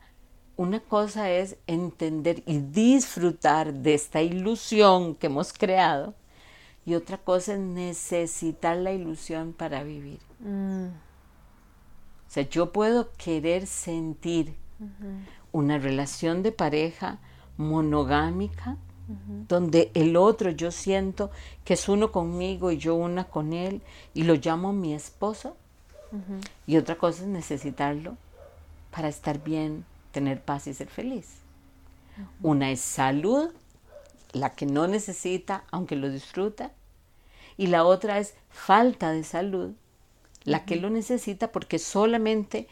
una 0.55 0.79
cosa 0.79 1.29
es 1.29 1.57
entender 1.67 2.43
y 2.45 2.59
disfrutar 2.59 3.73
de 3.73 3.93
esta 3.93 4.21
ilusión 4.21 5.15
que 5.15 5.27
hemos 5.27 5.53
creado 5.53 6.15
y 6.85 6.95
otra 6.95 7.17
cosa 7.17 7.53
es 7.53 7.59
necesitar 7.59 8.77
la 8.77 8.91
ilusión 8.91 9.53
para 9.53 9.83
vivir. 9.83 10.19
Mm. 10.39 10.87
O 10.87 12.31
sea, 12.31 12.43
yo 12.49 12.71
puedo 12.71 13.11
querer 13.13 13.67
sentir 13.67 14.55
una 15.51 15.77
relación 15.77 16.43
de 16.43 16.51
pareja 16.51 17.19
monogámica, 17.57 18.77
donde 19.47 19.91
el 19.95 20.15
otro 20.15 20.51
yo 20.51 20.71
siento 20.71 21.31
que 21.65 21.73
es 21.73 21.89
uno 21.89 22.11
conmigo 22.11 22.71
y 22.71 22.77
yo 22.77 22.93
una 22.93 23.23
con 23.23 23.53
él 23.53 23.81
y 24.13 24.23
lo 24.23 24.35
llamo 24.35 24.71
mi 24.71 24.93
esposo. 24.93 25.55
Y 26.67 26.77
otra 26.77 26.95
cosa 26.95 27.23
es 27.23 27.27
necesitarlo 27.27 28.17
para 28.91 29.07
estar 29.07 29.43
bien, 29.43 29.85
tener 30.11 30.41
paz 30.41 30.67
y 30.67 30.73
ser 30.73 30.87
feliz. 30.87 31.27
Una 32.41 32.71
es 32.71 32.81
salud, 32.81 33.49
la 34.31 34.53
que 34.53 34.65
no 34.65 34.87
necesita, 34.87 35.63
aunque 35.71 35.95
lo 35.95 36.09
disfruta, 36.09 36.71
y 37.57 37.67
la 37.67 37.83
otra 37.83 38.19
es 38.19 38.35
falta 38.49 39.11
de 39.11 39.23
salud, 39.23 39.71
la 40.43 40.65
que 40.65 40.75
lo 40.75 40.89
necesita 40.89 41.51
porque 41.51 41.79
solamente 41.79 42.67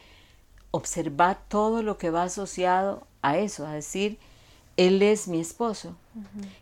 observa 0.71 1.35
todo 1.35 1.81
lo 1.81 1.97
que 1.97 2.09
va 2.09 2.23
asociado 2.23 3.05
a 3.21 3.37
eso, 3.37 3.65
a 3.65 3.73
decir, 3.73 4.17
él 4.77 5.01
es 5.01 5.27
mi 5.27 5.39
esposo. 5.39 5.95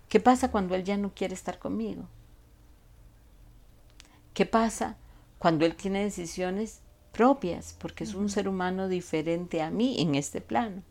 ¿Qué 0.09 0.19
pasa 0.19 0.49
cuando 0.49 0.73
él 0.73 0.83
ya 0.83 0.97
no 0.97 1.13
quiere 1.13 1.33
estar 1.33 1.59
conmigo? 1.59 2.07
¿Qué 4.33 4.45
pasa 4.45 4.97
cuando 5.37 5.65
él 5.65 5.75
tiene 5.75 6.03
decisiones 6.03 6.81
propias? 7.11 7.75
Porque 7.77 8.05
es 8.05 8.15
un 8.15 8.29
ser 8.29 8.47
humano 8.47 8.87
diferente 8.87 9.61
a 9.61 9.69
mí 9.69 10.01
en 10.01 10.15
este 10.15 10.41
plano. 10.41 10.81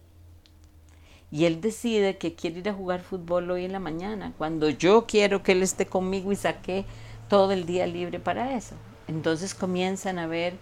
Y 1.30 1.46
él 1.46 1.60
decide 1.60 2.16
que 2.18 2.34
quiere 2.34 2.60
ir 2.60 2.68
a 2.68 2.74
jugar 2.74 3.02
fútbol 3.02 3.50
hoy 3.50 3.64
en 3.64 3.72
la 3.72 3.80
mañana, 3.80 4.32
cuando 4.38 4.70
yo 4.70 5.06
quiero 5.06 5.42
que 5.42 5.52
él 5.52 5.62
esté 5.62 5.86
conmigo 5.86 6.30
y 6.30 6.36
saque 6.36 6.84
todo 7.28 7.52
el 7.52 7.66
día 7.66 7.86
libre 7.86 8.20
para 8.20 8.56
eso. 8.56 8.76
Entonces 9.08 9.54
comienzan 9.54 10.18
a 10.18 10.24
haber 10.24 10.54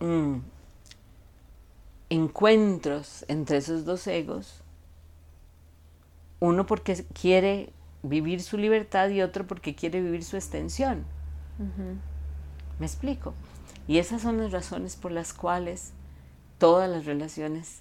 mm, 0.00 0.36
encuentros 2.10 3.24
entre 3.28 3.56
esos 3.56 3.84
dos 3.84 4.06
egos, 4.06 4.62
uno 6.40 6.66
porque 6.66 7.04
quiere 7.20 7.72
vivir 8.02 8.42
su 8.42 8.56
libertad 8.58 9.08
y 9.10 9.22
otro 9.22 9.46
porque 9.46 9.74
quiere 9.74 10.00
vivir 10.00 10.24
su 10.24 10.36
extensión. 10.36 11.04
¿Me 12.78 12.86
explico? 12.86 13.34
Y 13.88 13.98
esas 13.98 14.22
son 14.22 14.38
las 14.38 14.52
razones 14.52 14.96
por 14.96 15.12
las 15.12 15.32
cuales 15.32 15.92
todas 16.58 16.90
las 16.90 17.04
relaciones 17.04 17.80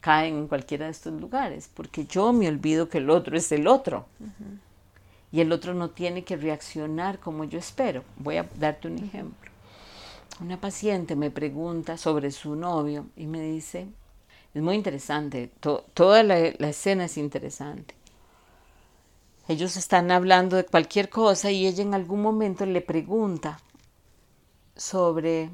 caen 0.00 0.36
en 0.36 0.48
cualquiera 0.48 0.86
de 0.86 0.92
estos 0.92 1.20
lugares, 1.20 1.70
porque 1.72 2.06
yo 2.06 2.32
me 2.32 2.48
olvido 2.48 2.88
que 2.88 2.98
el 2.98 3.10
otro 3.10 3.36
es 3.36 3.52
el 3.52 3.66
otro 3.66 4.06
y 5.32 5.40
el 5.40 5.52
otro 5.52 5.74
no 5.74 5.90
tiene 5.90 6.24
que 6.24 6.36
reaccionar 6.36 7.18
como 7.18 7.44
yo 7.44 7.58
espero. 7.58 8.02
Voy 8.16 8.38
a 8.38 8.48
darte 8.58 8.88
un 8.88 8.98
ejemplo. 8.98 9.50
Una 10.40 10.58
paciente 10.58 11.16
me 11.16 11.30
pregunta 11.30 11.98
sobre 11.98 12.30
su 12.30 12.56
novio 12.56 13.06
y 13.14 13.26
me 13.26 13.42
dice, 13.42 13.88
es 14.54 14.62
muy 14.62 14.74
interesante, 14.74 15.50
toda 15.94 16.22
la, 16.22 16.38
escena 16.38 17.04
es 17.04 17.16
interesante. 17.16 17.94
Ellos 19.48 19.76
están 19.76 20.10
hablando 20.10 20.56
de 20.56 20.64
cualquier 20.64 21.08
cosa 21.08 21.50
y 21.50 21.66
ella 21.66 21.82
en 21.82 21.94
algún 21.94 22.22
momento 22.22 22.66
le 22.66 22.80
pregunta 22.80 23.60
sobre 24.76 25.50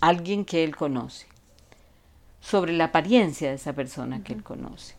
alguien 0.00 0.44
que 0.44 0.64
él 0.64 0.74
conoce, 0.74 1.26
sobre 2.40 2.72
la 2.72 2.84
apariencia 2.84 3.50
de 3.50 3.56
esa 3.56 3.72
persona 3.72 4.22
que 4.24 4.32
él 4.32 4.42
conoce. 4.42 4.94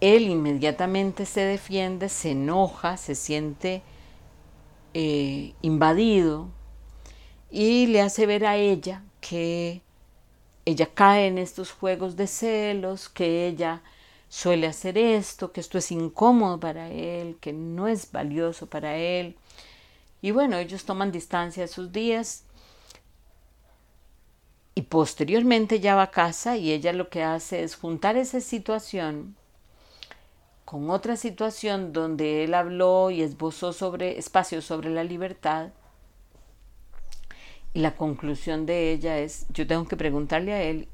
Él 0.00 0.28
inmediatamente 0.28 1.26
se 1.26 1.40
defiende, 1.40 2.08
se 2.08 2.32
enoja, 2.32 2.96
se 2.96 3.14
siente 3.14 3.82
eh, 4.94 5.54
invadido 5.62 6.48
y 7.50 7.86
le 7.86 8.00
hace 8.00 8.26
ver 8.26 8.46
a 8.46 8.56
ella 8.56 9.02
que 9.20 9.82
ella 10.64 10.86
cae 10.94 11.26
en 11.26 11.38
estos 11.38 11.72
juegos 11.72 12.16
de 12.16 12.26
celos, 12.26 13.08
que 13.08 13.46
ella 13.46 13.82
suele 14.28 14.66
hacer 14.66 14.96
esto, 14.96 15.52
que 15.52 15.60
esto 15.60 15.78
es 15.78 15.90
incómodo 15.92 16.58
para 16.58 16.88
él, 16.90 17.36
que 17.40 17.52
no 17.52 17.88
es 17.88 18.10
valioso 18.12 18.66
para 18.66 18.96
él. 18.96 19.36
Y 20.22 20.30
bueno, 20.30 20.56
ellos 20.56 20.84
toman 20.84 21.12
distancia 21.12 21.64
esos 21.64 21.92
días 21.92 22.44
y 24.74 24.82
posteriormente 24.82 25.80
ya 25.80 25.96
va 25.96 26.04
a 26.04 26.10
casa 26.10 26.56
y 26.56 26.72
ella 26.72 26.92
lo 26.92 27.10
que 27.10 27.22
hace 27.22 27.62
es 27.62 27.76
juntar 27.76 28.16
esa 28.16 28.40
situación 28.40 29.36
con 30.64 30.88
otra 30.88 31.16
situación 31.16 31.92
donde 31.92 32.44
él 32.44 32.54
habló 32.54 33.10
y 33.10 33.20
esbozó 33.20 33.74
sobre 33.74 34.18
espacios 34.18 34.64
sobre 34.64 34.88
la 34.88 35.04
libertad. 35.04 35.68
Y 37.74 37.80
la 37.80 37.96
conclusión 37.96 38.66
de 38.66 38.92
ella 38.92 39.18
es, 39.18 39.46
yo 39.50 39.66
tengo 39.66 39.86
que 39.86 39.96
preguntarle 39.96 40.52
a 40.52 40.62
él 40.62 40.88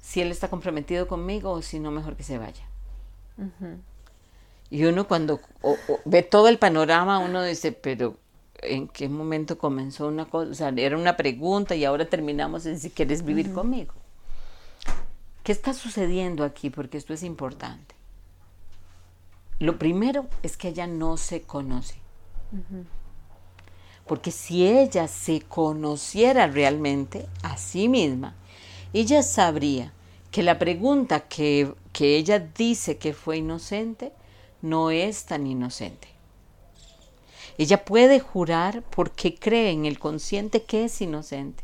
si 0.00 0.20
él 0.20 0.30
está 0.30 0.48
comprometido 0.48 1.08
conmigo 1.08 1.50
o 1.50 1.62
si 1.62 1.78
no, 1.80 1.90
mejor 1.90 2.16
que 2.16 2.22
se 2.22 2.36
vaya. 2.36 2.64
Y 4.70 4.84
uno 4.84 5.08
cuando 5.08 5.40
ve 6.04 6.22
todo 6.22 6.48
el 6.48 6.58
panorama, 6.58 7.18
uno 7.20 7.42
dice, 7.42 7.72
pero 7.72 8.16
¿en 8.60 8.88
qué 8.88 9.08
momento 9.08 9.56
comenzó 9.56 10.08
una 10.08 10.26
cosa? 10.26 10.50
O 10.50 10.54
sea, 10.54 10.68
era 10.76 10.96
una 10.96 11.16
pregunta 11.16 11.74
y 11.74 11.84
ahora 11.84 12.04
terminamos 12.06 12.66
en 12.66 12.78
si 12.78 12.90
quieres 12.90 13.24
vivir 13.24 13.52
conmigo. 13.52 13.94
¿Qué 15.42 15.52
está 15.52 15.74
sucediendo 15.74 16.44
aquí? 16.44 16.70
Porque 16.70 16.98
esto 16.98 17.12
es 17.12 17.22
importante. 17.22 17.94
Lo 19.58 19.78
primero 19.78 20.26
es 20.42 20.56
que 20.56 20.68
ella 20.68 20.86
no 20.86 21.16
se 21.16 21.42
conoce. 21.42 21.96
Porque 24.06 24.30
si 24.30 24.66
ella 24.66 25.08
se 25.08 25.40
conociera 25.40 26.46
realmente 26.46 27.26
a 27.42 27.56
sí 27.56 27.88
misma, 27.88 28.36
ella 28.92 29.22
sabría 29.22 29.92
que 30.30 30.42
la 30.42 30.58
pregunta 30.58 31.20
que, 31.20 31.72
que 31.92 32.16
ella 32.16 32.38
dice 32.38 32.98
que 32.98 33.14
fue 33.14 33.38
inocente 33.38 34.12
no 34.62 34.90
es 34.90 35.24
tan 35.24 35.46
inocente. 35.46 36.08
Ella 37.56 37.84
puede 37.84 38.18
jurar 38.20 38.82
porque 38.90 39.34
cree 39.36 39.70
en 39.70 39.84
el 39.84 39.98
consciente 39.98 40.64
que 40.64 40.84
es 40.84 41.00
inocente. 41.00 41.62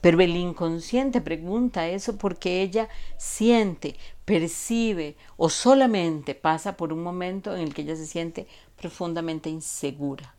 Pero 0.00 0.20
el 0.20 0.36
inconsciente 0.36 1.20
pregunta 1.20 1.88
eso 1.88 2.16
porque 2.16 2.62
ella 2.62 2.88
siente, 3.16 3.96
percibe 4.24 5.16
o 5.36 5.48
solamente 5.48 6.34
pasa 6.34 6.76
por 6.76 6.92
un 6.92 7.02
momento 7.02 7.54
en 7.54 7.62
el 7.62 7.74
que 7.74 7.82
ella 7.82 7.96
se 7.96 8.06
siente 8.06 8.46
profundamente 8.76 9.48
insegura. 9.50 10.34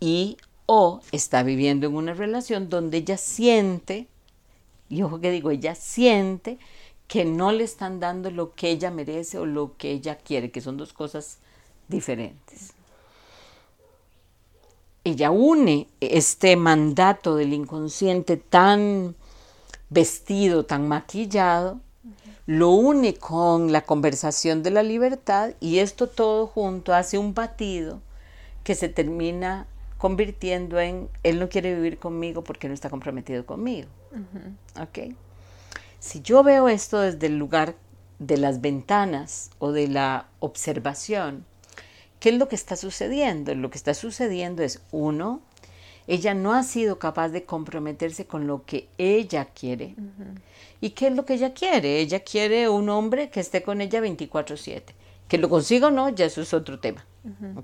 Y 0.00 0.36
o 0.66 1.00
está 1.12 1.42
viviendo 1.42 1.86
en 1.86 1.94
una 1.94 2.14
relación 2.14 2.68
donde 2.68 2.98
ella 2.98 3.16
siente, 3.16 4.06
y 4.88 5.02
ojo 5.02 5.20
que 5.20 5.30
digo, 5.30 5.50
ella 5.50 5.74
siente 5.74 6.58
que 7.08 7.24
no 7.24 7.52
le 7.52 7.64
están 7.64 8.00
dando 8.00 8.30
lo 8.30 8.54
que 8.54 8.70
ella 8.70 8.90
merece 8.90 9.38
o 9.38 9.46
lo 9.46 9.76
que 9.76 9.90
ella 9.90 10.16
quiere, 10.16 10.50
que 10.50 10.60
son 10.60 10.76
dos 10.76 10.92
cosas 10.92 11.38
diferentes. 11.88 12.72
Ella 15.04 15.30
une 15.30 15.86
este 16.00 16.56
mandato 16.56 17.36
del 17.36 17.52
inconsciente 17.52 18.38
tan 18.38 19.14
vestido, 19.90 20.64
tan 20.64 20.88
maquillado, 20.88 21.78
lo 22.46 22.70
une 22.70 23.14
con 23.14 23.70
la 23.70 23.82
conversación 23.82 24.62
de 24.62 24.70
la 24.70 24.82
libertad 24.82 25.52
y 25.60 25.78
esto 25.78 26.08
todo 26.08 26.46
junto 26.46 26.94
hace 26.94 27.18
un 27.18 27.34
batido 27.34 28.00
que 28.64 28.74
se 28.74 28.88
termina 28.88 29.66
convirtiendo 30.04 30.78
en, 30.80 31.08
él 31.22 31.40
no 31.40 31.48
quiere 31.48 31.74
vivir 31.74 31.96
conmigo 31.96 32.44
porque 32.44 32.68
no 32.68 32.74
está 32.74 32.90
comprometido 32.90 33.46
conmigo. 33.46 33.88
Si 35.98 36.20
yo 36.20 36.42
veo 36.42 36.68
esto 36.68 37.00
desde 37.00 37.28
el 37.28 37.38
lugar 37.38 37.74
de 38.18 38.36
las 38.36 38.60
ventanas 38.60 39.50
o 39.60 39.72
de 39.72 39.88
la 39.88 40.26
observación, 40.40 41.46
¿qué 42.20 42.28
es 42.28 42.34
lo 42.34 42.48
que 42.48 42.54
está 42.54 42.76
sucediendo? 42.76 43.54
Lo 43.54 43.70
que 43.70 43.78
está 43.78 43.94
sucediendo 43.94 44.62
es, 44.62 44.82
uno, 44.90 45.40
ella 46.06 46.34
no 46.34 46.52
ha 46.52 46.64
sido 46.64 46.98
capaz 46.98 47.30
de 47.30 47.46
comprometerse 47.46 48.26
con 48.26 48.46
lo 48.46 48.66
que 48.66 48.88
ella 48.98 49.46
quiere. 49.46 49.94
¿Y 50.82 50.90
qué 50.90 51.06
es 51.06 51.14
lo 51.14 51.24
que 51.24 51.32
ella 51.32 51.54
quiere? 51.54 52.00
Ella 52.00 52.20
quiere 52.20 52.68
un 52.68 52.90
hombre 52.90 53.30
que 53.30 53.40
esté 53.40 53.62
con 53.62 53.80
ella 53.80 54.02
24/7. 54.02 54.82
Que 55.28 55.38
lo 55.38 55.48
consiga 55.48 55.86
o 55.86 55.90
no, 55.90 56.10
ya 56.10 56.26
eso 56.26 56.42
es 56.42 56.52
otro 56.52 56.78
tema. 56.78 57.06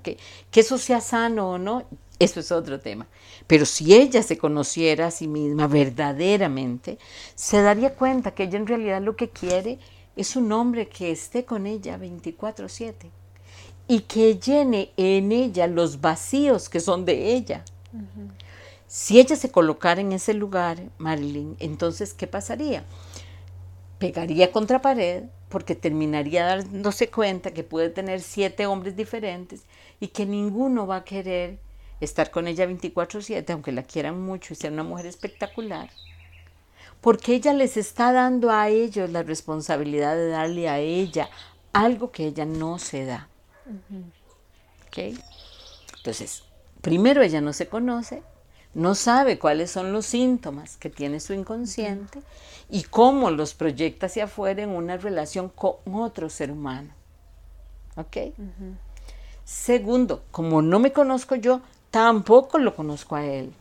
Que 0.01 0.17
eso 0.59 0.79
sea 0.79 1.01
sano 1.01 1.51
o 1.51 1.57
no, 1.59 1.85
eso 2.23 2.39
es 2.39 2.51
otro 2.51 2.79
tema. 2.79 3.07
Pero 3.47 3.65
si 3.65 3.93
ella 3.93 4.23
se 4.23 4.37
conociera 4.37 5.07
a 5.07 5.11
sí 5.11 5.27
misma 5.27 5.67
verdaderamente, 5.67 6.97
se 7.35 7.61
daría 7.61 7.95
cuenta 7.95 8.31
que 8.31 8.43
ella 8.43 8.57
en 8.57 8.67
realidad 8.67 9.01
lo 9.01 9.15
que 9.15 9.29
quiere 9.29 9.79
es 10.15 10.35
un 10.35 10.51
hombre 10.51 10.87
que 10.87 11.11
esté 11.11 11.45
con 11.45 11.65
ella 11.65 11.97
24/7 11.97 13.09
y 13.87 14.01
que 14.01 14.39
llene 14.39 14.91
en 14.97 15.31
ella 15.31 15.67
los 15.67 16.01
vacíos 16.01 16.69
que 16.69 16.79
son 16.79 17.05
de 17.05 17.33
ella. 17.33 17.63
Si 18.87 19.19
ella 19.19 19.35
se 19.35 19.51
colocara 19.51 20.01
en 20.01 20.11
ese 20.11 20.33
lugar, 20.33 20.77
Marilyn, 20.97 21.55
entonces, 21.59 22.13
¿qué 22.13 22.27
pasaría? 22.27 22.83
Pegaría 23.99 24.51
contra 24.51 24.81
pared 24.81 25.23
porque 25.49 25.75
terminaría 25.75 26.45
dándose 26.45 27.09
cuenta 27.09 27.51
que 27.51 27.63
puede 27.63 27.89
tener 27.89 28.21
siete 28.21 28.65
hombres 28.65 28.95
diferentes 28.95 29.63
y 29.99 30.07
que 30.07 30.25
ninguno 30.25 30.87
va 30.87 30.97
a 30.97 31.03
querer 31.03 31.59
estar 32.01 32.31
con 32.31 32.47
ella 32.47 32.65
24/7, 32.65 33.53
aunque 33.53 33.71
la 33.71 33.83
quieran 33.83 34.19
mucho 34.21 34.53
y 34.53 34.57
sea 34.57 34.71
una 34.71 34.83
mujer 34.83 35.05
espectacular. 35.05 35.89
Porque 36.99 37.33
ella 37.33 37.53
les 37.53 37.77
está 37.77 38.11
dando 38.11 38.51
a 38.51 38.67
ellos 38.69 39.09
la 39.09 39.23
responsabilidad 39.23 40.15
de 40.15 40.29
darle 40.29 40.69
a 40.69 40.79
ella 40.79 41.29
algo 41.73 42.11
que 42.11 42.25
ella 42.27 42.45
no 42.45 42.77
se 42.77 43.05
da. 43.05 43.27
¿Ok? 44.87 45.17
Entonces, 45.97 46.43
primero 46.81 47.21
ella 47.21 47.41
no 47.41 47.53
se 47.53 47.67
conoce, 47.67 48.23
no 48.73 48.95
sabe 48.95 49.39
cuáles 49.39 49.71
son 49.71 49.93
los 49.93 50.05
síntomas 50.05 50.77
que 50.77 50.89
tiene 50.89 51.19
su 51.19 51.33
inconsciente 51.33 52.21
y 52.69 52.83
cómo 52.83 53.29
los 53.31 53.53
proyecta 53.53 54.07
hacia 54.07 54.25
afuera 54.25 54.63
en 54.63 54.69
una 54.69 54.97
relación 54.97 55.49
con 55.49 55.75
otro 55.93 56.29
ser 56.29 56.51
humano. 56.51 56.93
¿Ok? 57.95 58.17
Segundo, 59.43 60.23
como 60.31 60.61
no 60.61 60.79
me 60.79 60.93
conozco 60.93 61.35
yo, 61.35 61.61
tampoco 61.91 62.57
lo 62.57 62.75
conozco 62.75 63.15
a 63.15 63.25
él. 63.25 63.53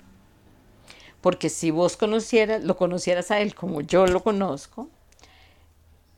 Porque 1.21 1.51
si 1.51 1.71
vos 1.71 1.97
conocieras, 1.97 2.65
lo 2.65 2.77
conocieras 2.77 3.31
a 3.31 3.41
él 3.41 3.55
como 3.55 3.83
yo 3.83 4.07
lo 4.07 4.23
conozco, 4.23 4.89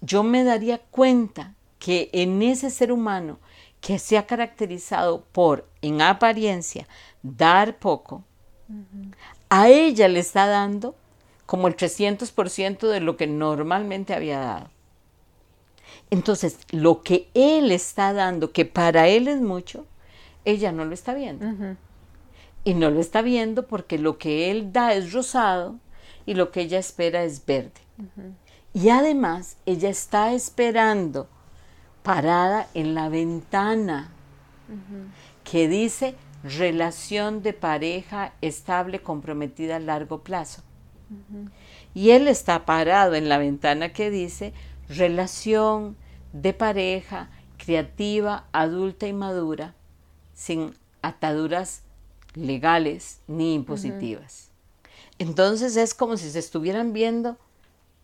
yo 0.00 0.22
me 0.22 0.44
daría 0.44 0.78
cuenta 0.78 1.54
que 1.78 2.10
en 2.12 2.42
ese 2.42 2.70
ser 2.70 2.92
humano 2.92 3.38
que 3.80 3.98
se 3.98 4.16
ha 4.16 4.26
caracterizado 4.26 5.24
por, 5.32 5.68
en 5.80 6.02
apariencia, 6.02 6.86
dar 7.22 7.78
poco, 7.78 8.22
a 9.48 9.68
ella 9.68 10.06
le 10.06 10.20
está 10.20 10.46
dando 10.46 10.94
como 11.46 11.66
el 11.66 11.76
300% 11.76 12.88
de 12.88 13.00
lo 13.00 13.16
que 13.16 13.26
normalmente 13.26 14.14
había 14.14 14.38
dado. 14.38 14.70
Entonces, 16.10 16.58
lo 16.70 17.02
que 17.02 17.28
él 17.34 17.72
está 17.72 18.12
dando, 18.12 18.52
que 18.52 18.64
para 18.64 19.08
él 19.08 19.26
es 19.26 19.40
mucho, 19.40 19.84
ella 20.44 20.70
no 20.70 20.84
lo 20.84 20.94
está 20.94 21.14
viendo. 21.14 21.76
Y 22.64 22.74
no 22.74 22.90
lo 22.90 23.00
está 23.00 23.22
viendo 23.22 23.66
porque 23.66 23.98
lo 23.98 24.18
que 24.18 24.50
él 24.50 24.72
da 24.72 24.94
es 24.94 25.12
rosado 25.12 25.78
y 26.26 26.34
lo 26.34 26.50
que 26.50 26.62
ella 26.62 26.78
espera 26.78 27.24
es 27.24 27.44
verde. 27.44 27.80
Y 28.72 28.88
además, 28.88 29.56
ella 29.66 29.90
está 29.90 30.32
esperando 30.32 31.28
parada 32.02 32.68
en 32.74 32.94
la 32.94 33.08
ventana 33.08 34.10
que 35.44 35.68
dice 35.68 36.14
relación 36.42 37.42
de 37.42 37.52
pareja 37.52 38.32
estable 38.40 39.00
comprometida 39.00 39.76
a 39.76 39.80
largo 39.80 40.22
plazo. 40.22 40.62
Y 41.94 42.10
él 42.10 42.28
está 42.28 42.64
parado 42.64 43.14
en 43.14 43.28
la 43.28 43.38
ventana 43.38 43.92
que 43.92 44.10
dice 44.10 44.52
relación 44.88 45.96
de 46.32 46.54
pareja 46.54 47.28
creativa, 47.58 48.46
adulta 48.52 49.06
y 49.06 49.12
madura, 49.12 49.74
sin 50.32 50.74
ataduras 51.02 51.82
legales 52.34 53.20
ni 53.26 53.54
impositivas. 53.54 54.50
Entonces 55.18 55.76
es 55.76 55.94
como 55.94 56.16
si 56.16 56.30
se 56.30 56.38
estuvieran 56.38 56.92
viendo 56.92 57.36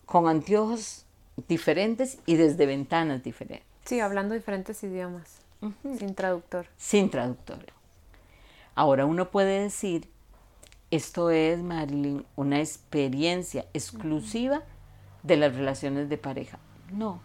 con 0.07 0.29
anteojos 0.29 1.05
diferentes 1.49 2.19
y 2.27 2.37
desde 2.37 2.67
ventanas 2.67 3.23
diferentes. 3.23 3.67
Sí, 3.85 4.01
hablando 4.01 4.35
diferentes 4.35 4.83
idiomas, 4.83 5.41
sin 5.99 6.14
traductor. 6.14 6.67
Sin 6.77 7.11
traductor. 7.11 7.59
Ahora 8.75 9.07
uno 9.07 9.31
puede 9.31 9.62
decir, 9.62 10.09
esto 10.91 11.31
es, 11.31 11.59
Marilyn, 11.59 12.25
una 12.37 12.61
experiencia 12.61 13.67
exclusiva 13.73 14.62
de 15.23 15.37
las 15.37 15.55
relaciones 15.55 16.09
de 16.09 16.19
pareja. 16.19 16.59
No, 16.93 17.21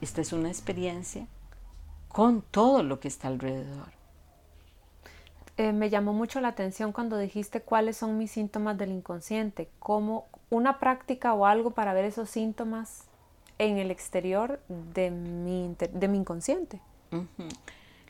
esta 0.00 0.20
es 0.20 0.32
una 0.32 0.48
experiencia 0.48 1.26
con 2.08 2.42
todo 2.42 2.82
lo 2.82 3.00
que 3.00 3.08
está 3.08 3.28
alrededor. 3.28 3.97
Eh, 5.58 5.72
me 5.72 5.90
llamó 5.90 6.12
mucho 6.12 6.40
la 6.40 6.48
atención 6.48 6.92
cuando 6.92 7.18
dijiste 7.18 7.60
cuáles 7.60 7.96
son 7.96 8.16
mis 8.16 8.30
síntomas 8.30 8.78
del 8.78 8.92
inconsciente, 8.92 9.68
como 9.80 10.28
una 10.50 10.78
práctica 10.78 11.34
o 11.34 11.46
algo 11.46 11.72
para 11.72 11.92
ver 11.92 12.04
esos 12.04 12.30
síntomas 12.30 13.08
en 13.58 13.76
el 13.76 13.90
exterior 13.90 14.60
de 14.68 15.10
mi, 15.10 15.74
de 15.92 16.06
mi 16.06 16.18
inconsciente. 16.18 16.80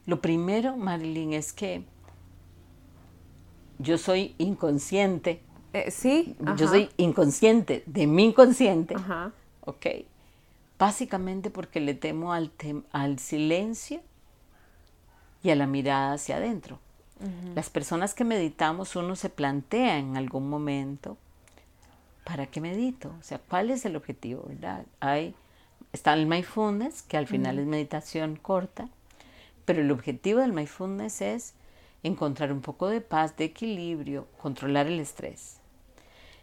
Lo 0.05 0.21
primero, 0.21 0.77
Marilyn, 0.77 1.33
es 1.33 1.55
que 1.55 1.85
yo 3.79 3.97
soy 3.97 4.35
inconsciente. 4.37 5.41
Eh, 5.73 5.91
sí. 5.91 6.37
Yo 6.57 6.69
soy 6.69 6.91
inconsciente 6.99 7.83
de 7.87 8.07
mi 8.07 8.27
inconsciente. 8.27 8.95
Ajá. 8.95 9.33
Ok. 9.63 9.87
Básicamente 10.79 11.49
porque 11.49 11.81
le 11.81 11.95
temo 11.95 12.35
al, 12.35 12.53
al 12.93 13.19
silencio 13.19 14.03
y 15.43 15.49
a 15.49 15.57
la 15.57 15.67
mirada 15.67 16.13
hacia 16.13 16.37
adentro. 16.37 16.79
Las 17.55 17.69
personas 17.69 18.15
que 18.15 18.25
meditamos, 18.25 18.95
uno 18.95 19.17
se 19.17 19.29
plantea 19.29 19.99
en 19.99 20.17
algún 20.17 20.49
momento 20.49 21.17
¿para 22.29 22.47
qué 22.47 22.61
medito? 22.61 23.15
O 23.19 23.23
sea, 23.23 23.39
¿cuál 23.39 23.71
es 23.71 23.87
el 23.87 23.97
objetivo? 23.97 24.45
¿verdad? 24.47 24.85
Hay, 25.01 25.35
está 25.95 26.13
el 26.13 26.27
mindfulness, 26.27 27.01
que 27.01 27.17
al 27.17 27.27
final 27.27 27.59
es 27.59 27.67
meditación 27.67 28.37
corta, 28.37 28.91
pero 29.65 29.81
el 29.81 29.91
objetivo 29.91 30.41
del 30.41 30.53
mindfulness 30.53 31.23
es 31.23 31.55
encontrar 32.03 32.53
un 32.53 32.61
poco 32.61 32.89
de 32.89 33.01
paz, 33.01 33.35
de 33.39 33.45
equilibrio, 33.45 34.29
controlar 34.43 34.89
el 34.89 35.01
estrés. 35.01 35.57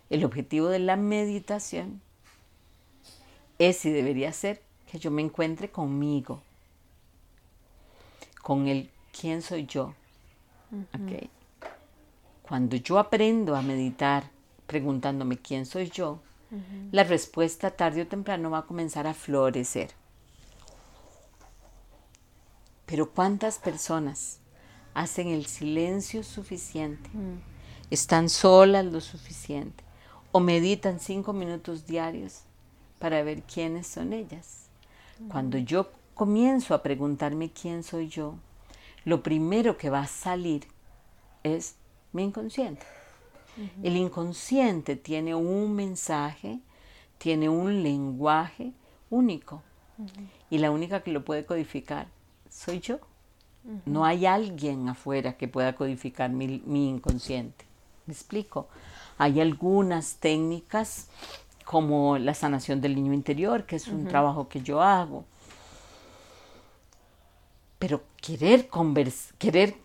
El 0.09 0.25
objetivo 0.25 0.69
de 0.69 0.79
la 0.79 0.95
meditación 0.95 2.01
es 3.59 3.85
y 3.85 3.91
debería 3.91 4.33
ser 4.33 4.63
que 4.91 4.97
yo 4.97 5.11
me 5.11 5.21
encuentre 5.21 5.69
conmigo, 5.69 6.41
con 8.41 8.67
el 8.67 8.89
quién 9.19 9.43
soy 9.43 9.67
yo. 9.67 9.93
Cuando 12.41 12.75
yo 12.75 12.99
aprendo 12.99 13.56
a 13.56 13.62
meditar 13.62 14.30
preguntándome 14.67 15.38
quién 15.38 15.65
soy 15.65 15.89
yo, 15.89 16.19
la 16.91 17.04
respuesta 17.04 17.71
tarde 17.71 18.04
o 18.04 18.08
temprano 18.08 18.51
va 18.51 18.60
a 18.60 18.65
comenzar 18.65 19.08
a 19.08 19.13
florecer. 19.13 19.91
Pero 22.86 23.10
¿cuántas 23.12 23.58
personas 23.58 24.39
hacen 24.93 25.28
el 25.30 25.47
silencio 25.47 26.23
suficiente? 26.23 27.10
Están 27.89 28.30
solas 28.30 28.86
lo 28.86 29.01
suficiente 29.01 29.84
o 30.32 30.39
meditan 30.39 30.99
cinco 30.99 31.34
minutos 31.34 31.86
diarios 31.86 32.41
para 32.99 33.23
ver 33.23 33.41
quiénes 33.43 33.88
son 33.88 34.13
ellas. 34.13 34.67
Cuando 35.30 35.58
yo 35.58 35.91
comienzo 36.13 36.73
a 36.73 36.84
preguntarme 36.84 37.51
quién 37.51 37.84
soy 37.84 38.08
yo, 38.08 38.36
lo 39.05 39.23
primero 39.23 39.77
que 39.77 39.89
va 39.89 40.01
a 40.01 40.07
salir 40.07 40.67
es 41.43 41.75
Mi 42.11 42.23
inconsciente. 42.23 42.85
El 43.83 43.95
inconsciente 43.95 44.95
tiene 44.95 45.33
un 45.33 45.75
mensaje, 45.75 46.59
tiene 47.17 47.47
un 47.47 47.83
lenguaje 47.83 48.73
único. 49.09 49.61
Y 50.49 50.57
la 50.57 50.71
única 50.71 51.01
que 51.01 51.11
lo 51.11 51.23
puede 51.23 51.45
codificar 51.45 52.07
soy 52.49 52.79
yo. 52.79 52.99
No 53.85 54.05
hay 54.05 54.25
alguien 54.25 54.87
afuera 54.89 55.37
que 55.37 55.47
pueda 55.47 55.75
codificar 55.75 56.29
mi, 56.29 56.61
inconsciente. 56.89 57.65
¿Me 58.05 58.13
explico? 58.13 58.67
Hay 59.17 59.39
algunas 59.39 60.17
técnicas 60.17 61.07
como 61.63 62.17
la 62.17 62.33
sanación 62.33 62.79
del 62.81 62.95
niño 62.95 63.13
interior, 63.13 63.65
que 63.65 63.77
es 63.77 63.87
un 63.87 64.07
trabajo 64.07 64.47
que 64.47 64.61
yo 64.61 64.81
hago. 64.81 65.25
Pero 67.86 68.02
querer, 68.19 68.67
querer 69.38 69.76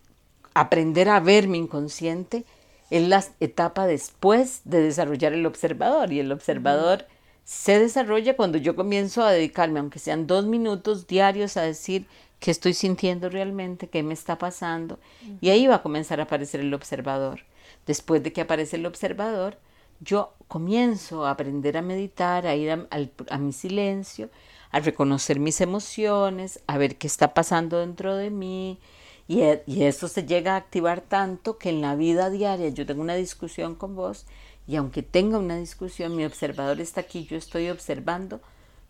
aprender 0.55 1.07
a 1.07 1.19
ver 1.19 1.47
mi 1.47 1.59
inconsciente 1.59 2.45
es 2.89 3.07
la 3.07 3.23
etapa 3.39 3.85
después 3.85 4.61
de 4.63 4.81
desarrollar 4.81 5.33
el 5.33 5.45
observador. 5.45 6.11
Y 6.11 6.19
el 6.19 6.31
observador 6.31 7.05
se 7.45 7.79
desarrolla 7.79 8.35
cuando 8.35 8.57
yo 8.57 8.75
comienzo 8.75 9.23
a 9.23 9.31
dedicarme, 9.31 9.79
aunque 9.79 9.99
sean 9.99 10.25
dos 10.25 10.45
minutos 10.45 11.05
diarios, 11.05 11.57
a 11.57 11.61
decir 11.61 12.07
qué 12.39 12.49
estoy 12.49 12.73
sintiendo 12.73 13.29
realmente, 13.29 13.87
qué 13.87 14.01
me 14.01 14.15
está 14.15 14.39
pasando. 14.39 14.97
Y 15.39 15.49
ahí 15.49 15.67
va 15.67 15.75
a 15.75 15.83
comenzar 15.83 16.19
a 16.19 16.23
aparecer 16.23 16.61
el 16.61 16.73
observador. 16.73 17.41
Después 17.85 18.23
de 18.23 18.33
que 18.33 18.41
aparece 18.41 18.77
el 18.77 18.87
observador, 18.87 19.59
yo 19.99 20.33
comienzo 20.47 21.27
a 21.27 21.31
aprender 21.31 21.77
a 21.77 21.83
meditar, 21.83 22.47
a 22.47 22.55
ir 22.55 22.71
a, 22.71 23.37
mi 23.37 23.53
silencio, 23.53 24.31
a 24.71 24.79
reconocer 24.79 25.39
mis 25.39 25.61
emociones, 25.61 26.61
a 26.67 26.77
ver 26.77 26.97
qué 26.97 27.07
está 27.07 27.33
pasando 27.33 27.79
dentro 27.79 28.15
de 28.15 28.29
mí. 28.29 28.79
Y, 29.27 29.41
e, 29.41 29.63
y, 29.65 29.83
eso 29.83 30.07
se 30.07 30.25
llega 30.25 30.53
a 30.53 30.57
activar 30.57 31.01
tanto 31.01 31.57
que 31.57 31.69
en 31.69 31.81
la 31.81 31.95
vida 31.95 32.29
diaria 32.29 32.69
yo 32.69 32.85
tengo 32.85 33.01
una 33.01 33.15
discusión 33.15 33.75
con 33.75 33.95
vos 33.95 34.25
y 34.67 34.75
aunque 34.75 35.03
tenga 35.03 35.37
una 35.37 35.57
discusión, 35.57 36.15
mi 36.15 36.25
observador 36.25 36.81
está 36.81 37.01
aquí, 37.01 37.25
yo 37.25 37.37
estoy 37.37 37.69
observando 37.69 38.41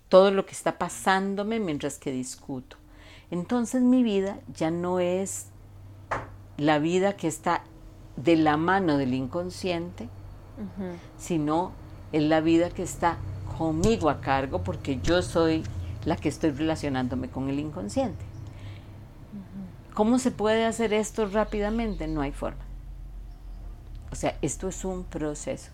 todo 0.09 0.31
lo 0.31 0.45
que 0.45 0.51
está 0.51 0.77
pasándome 0.77 1.59
mientras 1.59 1.97
que 1.97 2.11
discuto. 2.11 2.77
Entonces 3.29 3.81
mi 3.81 4.03
vida 4.03 4.39
ya 4.53 4.71
no 4.71 4.99
es 4.99 5.47
la 6.57 6.79
vida 6.79 7.15
que 7.15 7.27
está 7.27 7.63
de 8.17 8.35
la 8.35 8.57
mano 8.57 8.97
del 8.97 9.13
inconsciente, 9.13 10.09
sino 11.17 11.71
es 12.11 12.23
la 12.23 12.41
vida 12.41 12.69
que 12.69 12.83
está 12.83 13.17
conmigo 13.61 14.09
a 14.09 14.21
cargo 14.21 14.63
porque 14.63 14.99
yo 15.03 15.21
soy 15.21 15.61
la 16.03 16.15
que 16.15 16.29
estoy 16.29 16.49
relacionándome 16.49 17.29
con 17.29 17.47
el 17.47 17.59
inconsciente. 17.59 18.25
¿Cómo 19.93 20.17
se 20.17 20.31
puede 20.31 20.65
hacer 20.65 20.93
esto 20.93 21.27
rápidamente? 21.27 22.07
No 22.07 22.21
hay 22.21 22.31
forma. 22.31 22.65
O 24.11 24.15
sea, 24.15 24.35
esto 24.41 24.67
es 24.67 24.83
un 24.83 25.03
proceso. 25.03 25.69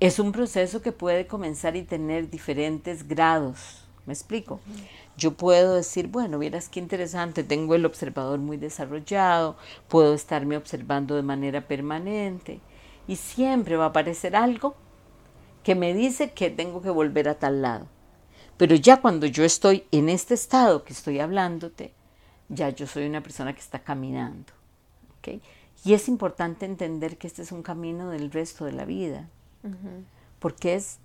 Es 0.00 0.18
un 0.18 0.32
proceso 0.32 0.80
que 0.80 0.92
puede 0.92 1.26
comenzar 1.26 1.76
y 1.76 1.82
tener 1.82 2.30
diferentes 2.30 3.06
grados. 3.06 3.84
¿Me 4.06 4.14
explico? 4.14 4.58
Yo 5.18 5.34
puedo 5.34 5.74
decir, 5.74 6.08
bueno, 6.08 6.38
vieras 6.38 6.70
qué 6.70 6.80
interesante, 6.80 7.44
tengo 7.44 7.74
el 7.74 7.84
observador 7.84 8.38
muy 8.38 8.56
desarrollado, 8.56 9.58
puedo 9.88 10.14
estarme 10.14 10.56
observando 10.56 11.16
de 11.16 11.22
manera 11.22 11.68
permanente 11.68 12.60
y 13.06 13.16
siempre 13.16 13.76
va 13.76 13.84
a 13.84 13.88
aparecer 13.88 14.36
algo 14.36 14.74
que 15.66 15.74
me 15.74 15.94
dice 15.94 16.30
que 16.30 16.48
tengo 16.48 16.80
que 16.80 16.90
volver 16.90 17.28
a 17.28 17.40
tal 17.40 17.60
lado. 17.60 17.88
Pero 18.56 18.76
ya 18.76 19.00
cuando 19.00 19.26
yo 19.26 19.42
estoy 19.42 19.82
en 19.90 20.08
este 20.08 20.34
estado 20.34 20.84
que 20.84 20.92
estoy 20.92 21.18
hablándote, 21.18 21.92
ya 22.48 22.68
yo 22.70 22.86
soy 22.86 23.04
una 23.04 23.20
persona 23.20 23.52
que 23.52 23.58
está 23.58 23.80
caminando. 23.80 24.52
Y 25.84 25.94
es 25.94 26.06
importante 26.06 26.66
entender 26.66 27.18
que 27.18 27.26
este 27.26 27.42
es 27.42 27.50
un 27.50 27.64
camino 27.64 28.10
del 28.10 28.30
resto 28.30 28.64
de 28.64 28.70
la 28.70 28.84
vida, 28.84 29.28
porque 30.38 30.76
es 30.76 31.00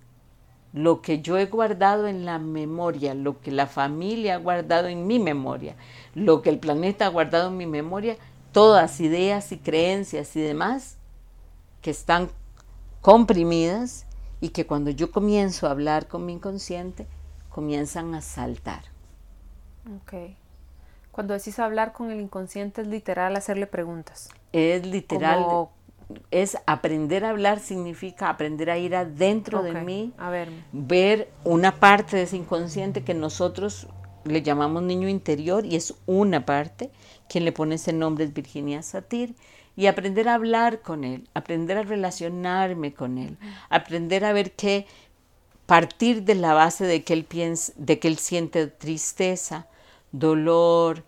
lo 0.72 1.02
que 1.02 1.20
yo 1.22 1.38
he 1.38 1.46
guardado 1.46 2.06
en 2.06 2.24
la 2.24 2.38
memoria, 2.38 3.14
lo 3.14 3.40
que 3.40 3.50
la 3.50 3.66
familia 3.66 4.36
ha 4.36 4.38
guardado 4.38 4.86
en 4.86 5.08
mi 5.08 5.18
memoria, 5.18 5.74
lo 6.14 6.40
que 6.40 6.50
el 6.50 6.60
planeta 6.60 7.06
ha 7.06 7.08
guardado 7.08 7.48
en 7.48 7.56
mi 7.56 7.66
memoria, 7.66 8.16
todas 8.52 9.00
ideas 9.00 9.50
y 9.50 9.58
creencias 9.58 10.36
y 10.36 10.40
demás 10.40 10.98
que 11.80 11.90
están 11.90 12.30
comprimidas 13.00 14.06
y 14.42 14.48
que 14.48 14.66
cuando 14.66 14.90
yo 14.90 15.12
comienzo 15.12 15.68
a 15.68 15.70
hablar 15.70 16.08
con 16.08 16.26
mi 16.26 16.32
inconsciente, 16.32 17.06
comienzan 17.48 18.12
a 18.16 18.20
saltar. 18.20 18.82
Ok. 19.96 20.34
Cuando 21.12 21.32
decís 21.32 21.60
hablar 21.60 21.92
con 21.92 22.10
el 22.10 22.20
inconsciente 22.20 22.82
es 22.82 22.88
literal 22.88 23.36
hacerle 23.36 23.68
preguntas. 23.68 24.30
Es 24.52 24.84
literal 24.84 25.68
es 26.32 26.58
aprender 26.66 27.24
a 27.24 27.30
hablar 27.30 27.60
significa 27.60 28.28
aprender 28.28 28.68
a 28.68 28.78
ir 28.78 28.96
adentro 28.96 29.62
de 29.62 29.72
mí, 29.74 30.12
a 30.18 30.28
ver. 30.28 30.50
ver 30.72 31.30
una 31.44 31.78
parte 31.78 32.16
de 32.16 32.24
ese 32.24 32.36
inconsciente 32.36 33.04
que 33.04 33.14
nosotros 33.14 33.86
le 34.24 34.42
llamamos 34.42 34.82
niño 34.82 35.08
interior 35.08 35.64
y 35.64 35.76
es 35.76 35.94
una 36.06 36.44
parte, 36.44 36.90
quien 37.28 37.44
le 37.44 37.52
pone 37.52 37.76
ese 37.76 37.92
nombre 37.92 38.24
es 38.24 38.34
Virginia 38.34 38.82
Satir, 38.82 39.34
y 39.76 39.86
aprender 39.86 40.28
a 40.28 40.34
hablar 40.34 40.82
con 40.82 41.04
él, 41.04 41.28
aprender 41.34 41.78
a 41.78 41.82
relacionarme 41.82 42.92
con 42.92 43.18
él, 43.18 43.38
aprender 43.70 44.24
a 44.24 44.32
ver 44.32 44.52
que 44.52 44.86
partir 45.66 46.24
de 46.24 46.34
la 46.34 46.52
base 46.52 46.84
de 46.84 47.02
que 47.04 47.12
él 47.12 47.24
piensa, 47.24 47.72
de 47.76 47.98
que 47.98 48.08
él 48.08 48.18
siente 48.18 48.66
tristeza, 48.66 49.66
dolor, 50.10 51.04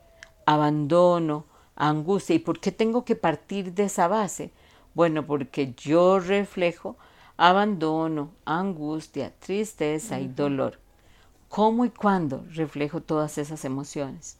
abandono, 0.46 1.44
angustia, 1.76 2.36
¿y 2.36 2.38
por 2.38 2.60
qué 2.60 2.72
tengo 2.72 3.04
que 3.04 3.16
partir 3.16 3.74
de 3.74 3.84
esa 3.84 4.08
base? 4.08 4.52
Bueno, 4.94 5.26
porque 5.26 5.74
yo 5.76 6.20
reflejo 6.20 6.96
abandono, 7.36 8.30
angustia, 8.44 9.32
tristeza 9.38 10.20
y 10.20 10.28
dolor. 10.28 10.78
¿Cómo 11.48 11.84
y 11.84 11.90
cuándo 11.90 12.44
reflejo 12.50 13.00
todas 13.00 13.38
esas 13.38 13.64
emociones? 13.64 14.38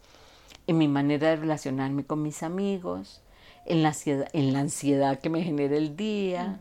En 0.66 0.78
mi 0.78 0.88
manera 0.88 1.30
de 1.30 1.37
relacionarme 1.37 2.04
con 2.04 2.22
mis 2.22 2.42
amigos, 2.42 3.20
en 3.66 3.83
la 3.83 3.88
ansiedad, 3.88 4.29
en 4.33 4.53
la 4.53 4.61
ansiedad 4.61 5.20
que 5.20 5.31
me 5.31 5.42
genera 5.42 5.77
el 5.77 5.96
día, 5.96 6.59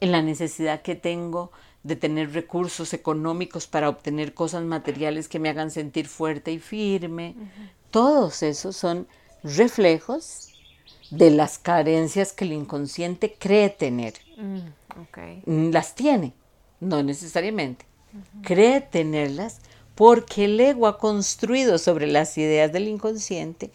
en 0.00 0.12
la 0.12 0.22
necesidad 0.22 0.82
que 0.82 0.94
tengo 0.94 1.50
de 1.82 1.96
tener 1.96 2.32
recursos 2.32 2.92
económicos 2.92 3.66
para 3.66 3.88
obtener 3.88 4.34
cosas 4.34 4.62
materiales 4.62 5.28
que 5.28 5.38
me 5.38 5.48
hagan 5.48 5.70
sentir 5.70 6.08
fuerte 6.08 6.52
y 6.52 6.58
firme. 6.58 7.34
Todos 7.90 8.42
esos 8.42 8.76
son 8.76 9.06
reflejos 9.42 10.48
de 11.10 11.30
las 11.30 11.58
carencias 11.58 12.32
que 12.32 12.44
el 12.44 12.52
inconsciente 12.52 13.34
cree 13.38 13.70
tener. 13.70 14.14
Mm, 14.36 14.58
mm, 15.46 15.70
las 15.70 15.94
tiene, 15.94 16.34
no 16.80 17.02
necesariamente. 17.02 17.86
Cree 18.42 18.80
tenerlas 18.80 19.60
porque 19.94 20.44
el 20.44 20.60
ego 20.60 20.86
ha 20.86 20.98
construido 20.98 21.78
sobre 21.78 22.06
las 22.06 22.36
ideas 22.38 22.72
del 22.72 22.88
inconsciente 22.88 23.70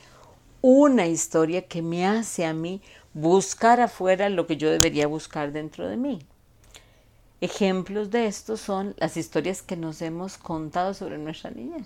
una 0.64 1.08
historia 1.08 1.68
que 1.68 1.82
me 1.82 2.08
hace 2.08 2.46
a 2.46 2.54
mí 2.54 2.82
buscar 3.14 3.82
afuera 3.82 4.30
lo 4.30 4.48
que 4.48 4.56
yo 4.56 4.72
debería 4.72 5.08
buscar 5.08 5.52
dentro 5.52 5.88
de 5.90 5.98
mí. 5.98 6.26
Ejemplos 7.42 8.10
de 8.12 8.28
esto 8.28 8.56
son 8.56 8.96
las 8.98 9.18
historias 9.18 9.62
que 9.62 9.76
nos 9.76 10.02
hemos 10.02 10.38
contado 10.38 10.94
sobre 10.94 11.18
nuestra 11.18 11.52
niñez 11.52 11.86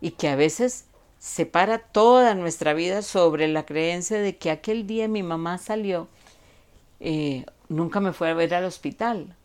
y 0.00 0.12
que 0.12 0.28
a 0.28 0.36
veces 0.36 0.86
se 1.18 1.44
para 1.44 1.78
toda 1.78 2.34
nuestra 2.34 2.72
vida 2.72 3.02
sobre 3.02 3.48
la 3.48 3.66
creencia 3.66 4.18
de 4.18 4.38
que 4.38 4.50
aquel 4.50 4.86
día 4.86 5.06
mi 5.06 5.22
mamá 5.22 5.58
salió, 5.58 6.08
eh, 7.00 7.44
nunca 7.68 8.00
me 8.00 8.14
fue 8.14 8.30
a 8.30 8.34
ver 8.34 8.54
al 8.54 8.64
hospital, 8.64 9.36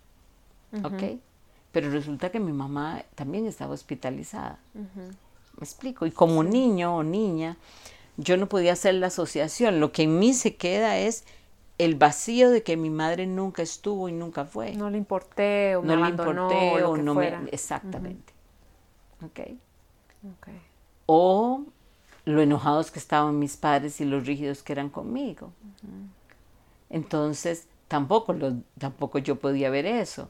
¿ok? 0.82 1.20
Pero 1.74 1.92
resulta 1.92 2.30
que 2.30 2.40
mi 2.40 2.54
mamá 2.54 3.04
también 3.16 3.46
estaba 3.48 3.74
hospitalizada. 3.74 4.60
¿Me 4.74 5.64
explico? 5.64 6.06
Y 6.06 6.12
como 6.12 6.44
niño 6.44 6.96
o 6.96 7.04
niña, 7.04 7.58
yo 8.18 8.38
no 8.38 8.50
podía 8.50 8.74
hacer 8.74 8.96
la 8.96 9.08
asociación. 9.08 9.80
Lo 9.80 9.92
que 9.92 10.04
en 10.04 10.20
mí 10.20 10.34
se 10.34 10.56
queda 10.56 10.98
es 10.98 11.24
el 11.78 11.96
vacío 11.96 12.50
de 12.50 12.64
que 12.64 12.76
mi 12.76 12.90
madre 12.90 13.28
nunca 13.28 13.62
estuvo 13.62 14.10
y 14.10 14.12
nunca 14.12 14.46
fue. 14.46 14.74
No 14.74 14.90
le 14.90 14.98
importé 14.98 15.76
o 15.76 15.84
no 15.84 15.96
me 15.96 16.04
le 16.04 16.10
importé 16.10 16.84
o, 16.84 16.98
no 16.98 17.14
me... 17.14 17.28
Exactamente. 17.52 18.34
¿Ok? 19.24 19.40
Ok 20.34 20.48
o 21.08 21.64
lo 22.26 22.42
enojados 22.42 22.92
que 22.92 23.00
estaban 23.00 23.40
mis 23.40 23.58
padres 23.58 24.00
y 24.00 24.06
los 24.06 24.28
rígidos 24.28 24.62
que 24.62 24.74
eran 24.74 24.90
conmigo. 24.90 25.52
Entonces, 26.90 27.68
tampoco, 27.88 28.36
tampoco 28.78 29.18
yo 29.18 29.38
podía 29.38 29.72
ver 29.72 29.88
eso. 29.88 30.30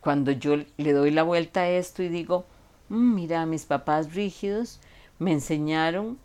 Cuando 0.00 0.32
yo 0.32 0.56
le 0.76 0.92
doy 0.92 1.10
la 1.10 1.22
vuelta 1.22 1.60
a 1.60 1.68
esto 1.68 2.02
y 2.02 2.08
digo, 2.08 2.46
mm, 2.88 3.14
mira, 3.14 3.46
mis 3.46 3.66
papás 3.66 4.14
rígidos 4.14 4.80
me 5.18 5.32
enseñaron 5.32 6.18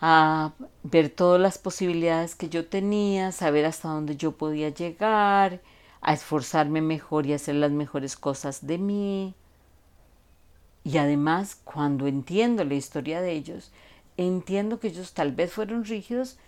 a 0.00 0.52
ver 0.82 1.10
todas 1.10 1.40
las 1.40 1.58
posibilidades 1.58 2.34
que 2.34 2.48
yo 2.48 2.66
tenía, 2.66 3.32
saber 3.32 3.64
hasta 3.64 3.88
dónde 3.88 4.16
yo 4.16 4.32
podía 4.32 4.68
llegar, 4.70 5.60
a 6.00 6.12
esforzarme 6.12 6.80
mejor 6.80 7.26
y 7.26 7.32
hacer 7.32 7.56
las 7.56 7.72
mejores 7.72 8.16
cosas 8.16 8.66
de 8.66 8.78
mí, 8.78 9.34
y 10.84 10.98
además, 10.98 11.58
cuando 11.64 12.06
entiendo 12.06 12.64
la 12.64 12.74
historia 12.74 13.20
de 13.20 13.32
ellos, 13.32 13.72
entiendo 14.16 14.78
que 14.78 14.88
ellos 14.88 15.14
tal 15.14 15.32
vez 15.32 15.52
fueron 15.52 15.84
rígidos 15.84 16.38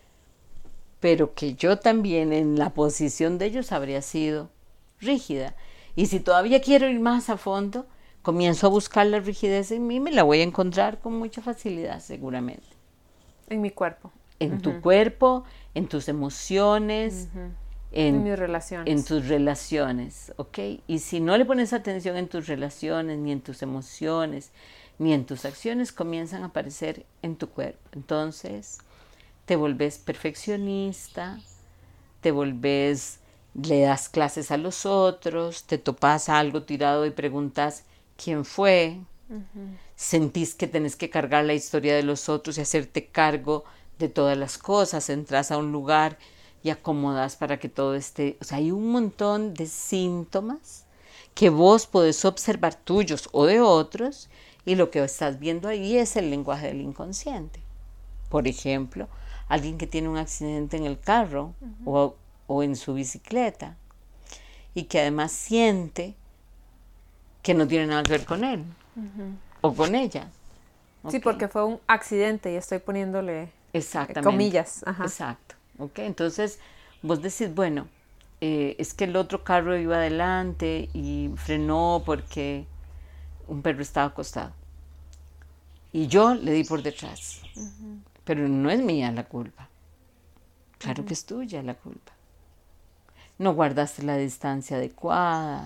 pero 1.01 1.35
que 1.35 1.55
yo 1.55 1.79
también 1.79 2.33
en 2.33 2.59
la 2.59 2.71
posición 2.71 3.39
de 3.39 3.47
ellos 3.47 3.73
habría 3.73 4.03
sido 4.03 4.51
rígida. 5.01 5.55
Y 5.95 6.07
si 6.07 6.21
todavía 6.21 6.61
quiero 6.61 6.89
ir 6.89 7.01
más 7.01 7.31
a 7.31 7.37
fondo, 7.37 7.87
comienzo 8.23 8.67
a 8.67 8.71
buscar 8.71 9.07
la 9.07 9.21
rigidez 9.21 9.71
en 9.71 9.87
mí, 9.87 10.01
me 10.01 10.13
la 10.13 10.23
voy 10.23 10.41
a 10.41 10.45
encontrar 10.45 11.01
con 11.01 11.15
mucha 11.15 11.41
facilidad 11.43 12.01
seguramente. 12.01 12.78
En 13.49 13.61
mi 13.61 13.71
cuerpo. 13.71 14.13
En 14.41 14.61
tu 14.61 14.81
cuerpo, 14.81 15.45
en 15.75 15.89
tus 15.89 16.09
emociones, 16.09 17.29
en, 17.91 18.23
mis 18.23 18.39
relaciones. 18.39 18.87
En 18.87 19.05
tus 19.05 19.29
relaciones, 19.29 20.33
¿ok? 20.37 20.59
Y 20.87 21.01
si 21.01 21.21
no 21.21 21.37
le 21.37 21.45
pones 21.45 21.73
atención 21.73 22.17
en 22.17 22.29
tus 22.29 22.47
relaciones, 22.47 23.19
ni 23.19 23.33
en 23.33 23.41
tus 23.41 23.63
emociones, 23.63 24.53
ni 24.99 25.13
en 25.13 25.25
tus 25.25 25.45
acciones, 25.45 25.93
comienzan 25.93 26.43
a 26.43 26.47
aparecer 26.47 27.05
en 27.23 27.37
tu 27.37 27.49
cuerpo. 27.49 27.81
Entonces, 27.93 28.79
te 29.45 29.57
volvés 29.57 29.99
perfeccionista, 29.99 31.39
te 32.21 32.31
volvés, 32.31 33.21
le 33.55 33.81
das 33.81 34.09
clases 34.09 34.51
a 34.51 34.57
los 34.57 34.87
otros, 34.87 35.65
te 35.65 35.79
topas 35.79 36.29
algo 36.29 36.63
tirado 36.63 37.07
y 37.07 37.11
preguntas 37.11 37.85
quién 38.23 38.45
fue, 38.45 38.99
sentís 39.95 40.55
que 40.55 40.67
tenés 40.67 40.97
que 40.97 41.11
cargar 41.11 41.45
la 41.45 41.55
historia 41.55 41.95
de 41.95 42.03
los 42.03 42.29
otros 42.29 42.59
y 42.59 42.63
hacerte 42.63 43.07
cargo 43.07 43.65
de 43.99 44.09
todas 44.09 44.39
las 44.39 44.59
cosas, 44.59 45.11
entras 45.11 45.51
a 45.51 45.59
un 45.59 45.73
lugar 45.73 46.19
y 46.63 46.71
acomodas 46.71 47.37
para 47.37 47.59
que 47.59 47.69
todo 47.69 47.95
esté, 47.95 48.37
o 48.41 48.45
sea, 48.45 48.59
hay 48.59 48.71
un 48.71 48.91
montón 48.91 49.55
de 49.55 49.67
síntomas 49.67 50.87
que 51.35 51.51
vos 51.51 51.87
podés 51.87 52.25
observar 52.25 52.75
tuyos 52.75 53.29
o 53.33 53.47
de 53.47 53.61
otros 53.61 54.29
y 54.65 54.75
lo 54.75 54.91
que 54.91 55.03
estás 55.03 55.39
viendo 55.39 55.69
ahí 55.69 55.97
es 55.97 56.17
el 56.17 56.31
lenguaje 56.31 56.67
del 56.67 56.81
inconsciente. 56.81 57.61
Por 58.29 58.49
ejemplo, 58.49 59.09
alguien 59.49 59.79
que 59.79 59.87
tiene 59.87 60.09
un 60.09 60.19
accidente 60.19 60.77
en 60.77 60.85
el 60.85 60.99
carro 60.99 61.55
o, 61.85 62.15
en 62.63 62.77
su 62.77 62.95
bicicleta 62.95 63.77
y 64.75 64.85
que 64.85 65.01
además 65.01 65.33
siente 65.33 66.17
que 67.43 67.55
no 67.55 67.67
tiene 67.67 67.87
nada 67.87 68.03
que 68.03 68.13
ver 68.13 68.25
con 68.25 68.45
él 68.45 68.65
o 69.61 69.75
con 69.75 69.95
ella. 69.95 70.29
Sí, 71.09 71.21
porque 71.21 71.49
fue 71.49 71.65
un 71.65 71.81
accidente 71.87 72.53
y 72.53 72.57
estoy 72.57 72.81
poniéndole 72.81 73.51
Exactamente. 73.73 74.23
comillas. 74.23 74.85
Exacto. 75.01 75.55
Okay, 75.79 76.07
entonces 76.07 76.59
vos 77.03 77.23
decís, 77.23 77.55
bueno, 77.55 77.87
eh, 78.41 78.77
es 78.79 78.95
que 78.95 79.05
el 79.05 79.17
otro 79.17 79.45
carro 79.45 79.77
iba 79.77 79.97
adelante 79.97 80.89
y 80.93 81.31
frenó 81.37 82.03
porque 82.05 82.67
un 83.47 83.63
perro 83.63 83.83
estaba 83.83 84.09
acostado. 84.09 84.53
Y 85.93 86.07
yo 86.07 86.35
le 86.35 86.53
di 86.53 86.65
por 86.65 86.83
detrás. 86.83 87.41
Pero 88.25 88.49
no 88.49 88.71
es 88.71 88.81
mía 88.81 89.11
la 89.11 89.25
culpa. 89.25 89.69
Claro 90.79 91.05
que 91.05 91.15
es 91.15 91.25
tuya 91.25 91.63
la 91.63 91.75
culpa. 91.75 92.13
No 93.39 93.55
guardaste 93.55 94.03
la 94.03 94.17
distancia 94.17 94.77
adecuada. 94.77 95.65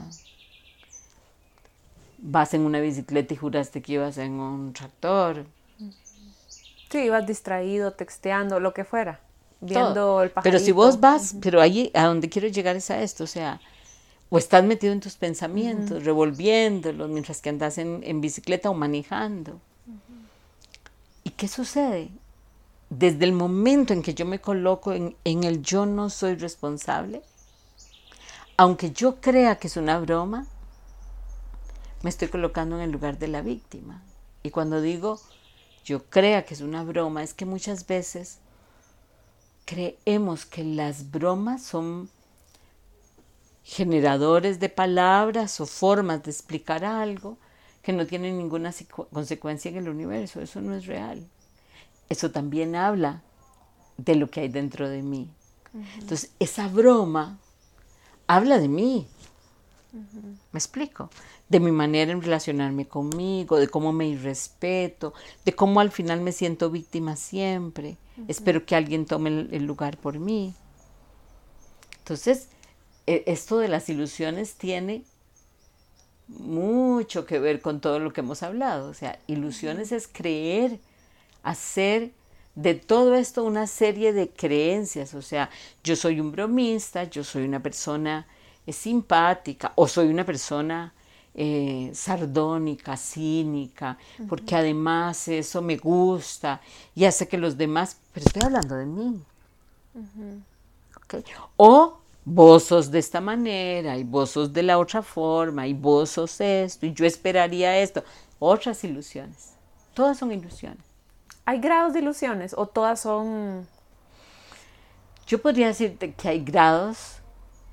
Vas 2.22 2.54
en 2.54 2.62
una 2.62 2.80
bicicleta 2.80 3.34
y 3.34 3.36
juraste 3.36 3.82
que 3.82 3.94
ibas 3.94 4.16
en 4.16 4.32
un 4.32 4.72
tractor. 4.72 5.44
Sí, 6.90 6.98
ibas 6.98 7.26
distraído, 7.26 7.92
texteando, 7.92 8.60
lo 8.60 8.72
que 8.72 8.84
fuera 8.84 9.20
viendo 9.62 10.22
el 10.22 10.30
pajarito. 10.30 10.50
Pero 10.50 10.64
si 10.64 10.72
vos 10.72 11.00
vas, 11.00 11.36
pero 11.40 11.60
ahí 11.60 11.90
a 11.94 12.04
donde 12.06 12.28
quiero 12.28 12.48
llegar 12.48 12.76
es 12.76 12.90
a 12.90 13.00
esto, 13.00 13.24
o 13.24 13.26
sea, 13.26 13.60
o 14.28 14.38
estás 14.38 14.64
metido 14.64 14.92
en 14.92 15.00
tus 15.00 15.14
pensamientos, 15.14 16.04
revolviéndolos 16.04 17.08
mientras 17.08 17.40
que 17.40 17.48
andas 17.48 17.78
en, 17.78 18.20
bicicleta 18.20 18.70
o 18.70 18.74
manejando. 18.74 19.60
¿Y 21.24 21.30
qué 21.30 21.48
sucede? 21.48 22.10
Desde 22.90 23.24
el 23.24 23.32
momento 23.32 23.92
en 23.92 24.02
que 24.02 24.14
yo 24.14 24.26
me 24.26 24.40
coloco 24.40 24.92
en, 24.92 25.16
en 25.24 25.44
el 25.44 25.62
yo 25.62 25.86
no 25.86 26.10
soy 26.10 26.34
responsable, 26.34 27.22
aunque 28.56 28.90
yo 28.90 29.20
crea 29.20 29.56
que 29.56 29.68
es 29.68 29.76
una 29.76 29.98
broma, 30.00 30.46
me 32.02 32.10
estoy 32.10 32.28
colocando 32.28 32.76
en 32.76 32.82
el 32.82 32.90
lugar 32.90 33.18
de 33.18 33.28
la 33.28 33.42
víctima. 33.42 34.02
Y 34.42 34.50
cuando 34.50 34.80
digo 34.80 35.20
yo 35.84 36.04
crea 36.04 36.44
que 36.44 36.54
es 36.54 36.60
una 36.60 36.84
broma, 36.84 37.22
es 37.22 37.34
que 37.34 37.44
muchas 37.44 37.86
veces 37.86 38.38
creemos 39.64 40.46
que 40.46 40.64
las 40.64 41.10
bromas 41.10 41.62
son 41.62 42.08
generadores 43.64 44.60
de 44.60 44.68
palabras 44.68 45.60
o 45.60 45.66
formas 45.66 46.22
de 46.22 46.30
explicar 46.30 46.84
algo 46.84 47.36
que 47.82 47.92
no 47.92 48.06
tienen 48.06 48.38
ninguna 48.38 48.72
consecuencia 49.12 49.70
en 49.70 49.78
el 49.78 49.88
universo. 49.88 50.40
Eso 50.40 50.60
no 50.60 50.74
es 50.74 50.86
real. 50.86 51.26
Eso 52.08 52.30
también 52.30 52.76
habla 52.76 53.22
de 53.96 54.14
lo 54.14 54.30
que 54.30 54.40
hay 54.40 54.48
dentro 54.48 54.88
de 54.88 55.02
mí. 55.02 55.28
Entonces, 55.98 56.32
esa 56.38 56.68
broma 56.68 57.38
habla 58.26 58.58
de 58.58 58.68
mí. 58.68 59.08
¿Me 59.92 60.58
explico? 60.58 61.10
De 61.48 61.60
mi 61.60 61.70
manera 61.70 62.12
en 62.12 62.22
relacionarme 62.22 62.88
conmigo, 62.88 63.58
de 63.58 63.68
cómo 63.68 63.92
me 63.92 64.08
irrespeto, 64.08 65.12
de 65.44 65.54
cómo 65.54 65.80
al 65.80 65.90
final 65.90 66.20
me 66.22 66.32
siento 66.32 66.70
víctima 66.70 67.16
siempre. 67.16 67.98
Espero 68.26 68.64
que 68.64 68.74
alguien 68.74 69.04
tome 69.04 69.48
el, 69.50 69.64
lugar 69.64 69.98
por 69.98 70.18
mí. 70.18 70.54
Entonces, 71.98 72.48
e, 73.06 73.24
esto 73.26 73.58
de 73.58 73.68
las 73.68 73.88
ilusiones 73.90 74.54
tiene 74.54 75.04
mucho 76.28 77.26
que 77.26 77.38
ver 77.38 77.60
con 77.60 77.80
todo 77.80 77.98
lo 77.98 78.14
que 78.14 78.22
hemos 78.22 78.42
hablado. 78.42 78.88
O 78.88 78.94
sea, 78.94 79.18
ilusiones 79.26 79.92
es 79.92 80.08
creer, 80.08 80.80
hacer 81.42 82.12
de 82.54 82.74
todo 82.74 83.14
esto 83.14 83.44
una 83.44 83.66
serie 83.66 84.14
de 84.14 84.30
creencias. 84.30 85.12
O 85.12 85.20
sea, 85.20 85.50
yo 85.84 85.96
soy 85.96 86.18
un 86.18 86.32
bromista, 86.32 87.04
yo 87.04 87.24
soy 87.24 87.44
una 87.44 87.62
persona 87.62 88.26
es 88.66 88.76
simpática 88.76 89.72
o 89.74 89.88
soy 89.88 90.08
una 90.08 90.24
persona 90.24 90.92
eh, 91.34 91.90
sardónica, 91.94 92.96
cínica, 92.96 93.96
porque 94.28 94.54
además 94.54 95.28
eso 95.28 95.62
me 95.62 95.78
gusta 95.78 96.60
y 96.94 97.04
hace 97.06 97.26
que 97.26 97.38
los 97.38 97.56
demás, 97.56 97.96
pero 98.12 98.26
estoy 98.26 98.42
hablando 98.44 98.74
de 98.76 98.86
mí. 98.86 99.22
O 101.56 101.98
vos 102.24 102.64
sos 102.64 102.90
de 102.90 102.98
esta 102.98 103.20
manera 103.20 103.96
y 103.96 104.04
vos 104.04 104.30
sos 104.30 104.52
de 104.52 104.62
la 104.62 104.78
otra 104.78 105.02
forma 105.02 105.66
y 105.66 105.72
vos 105.72 106.10
sos 106.10 106.40
esto 106.40 106.86
y 106.86 106.92
yo 106.92 107.06
esperaría 107.06 107.78
esto. 107.78 108.04
Otras 108.38 108.84
ilusiones. 108.84 109.54
Todas 109.94 110.18
son 110.18 110.32
ilusiones. 110.32 110.84
¿Hay 111.44 111.60
grados 111.60 111.92
de 111.92 112.00
ilusiones 112.00 112.54
o 112.56 112.66
todas 112.66 113.00
son... 113.00 113.66
Yo 115.26 115.40
podría 115.40 115.68
decirte 115.68 116.12
que 116.12 116.28
hay 116.28 116.44
grados 116.44 117.21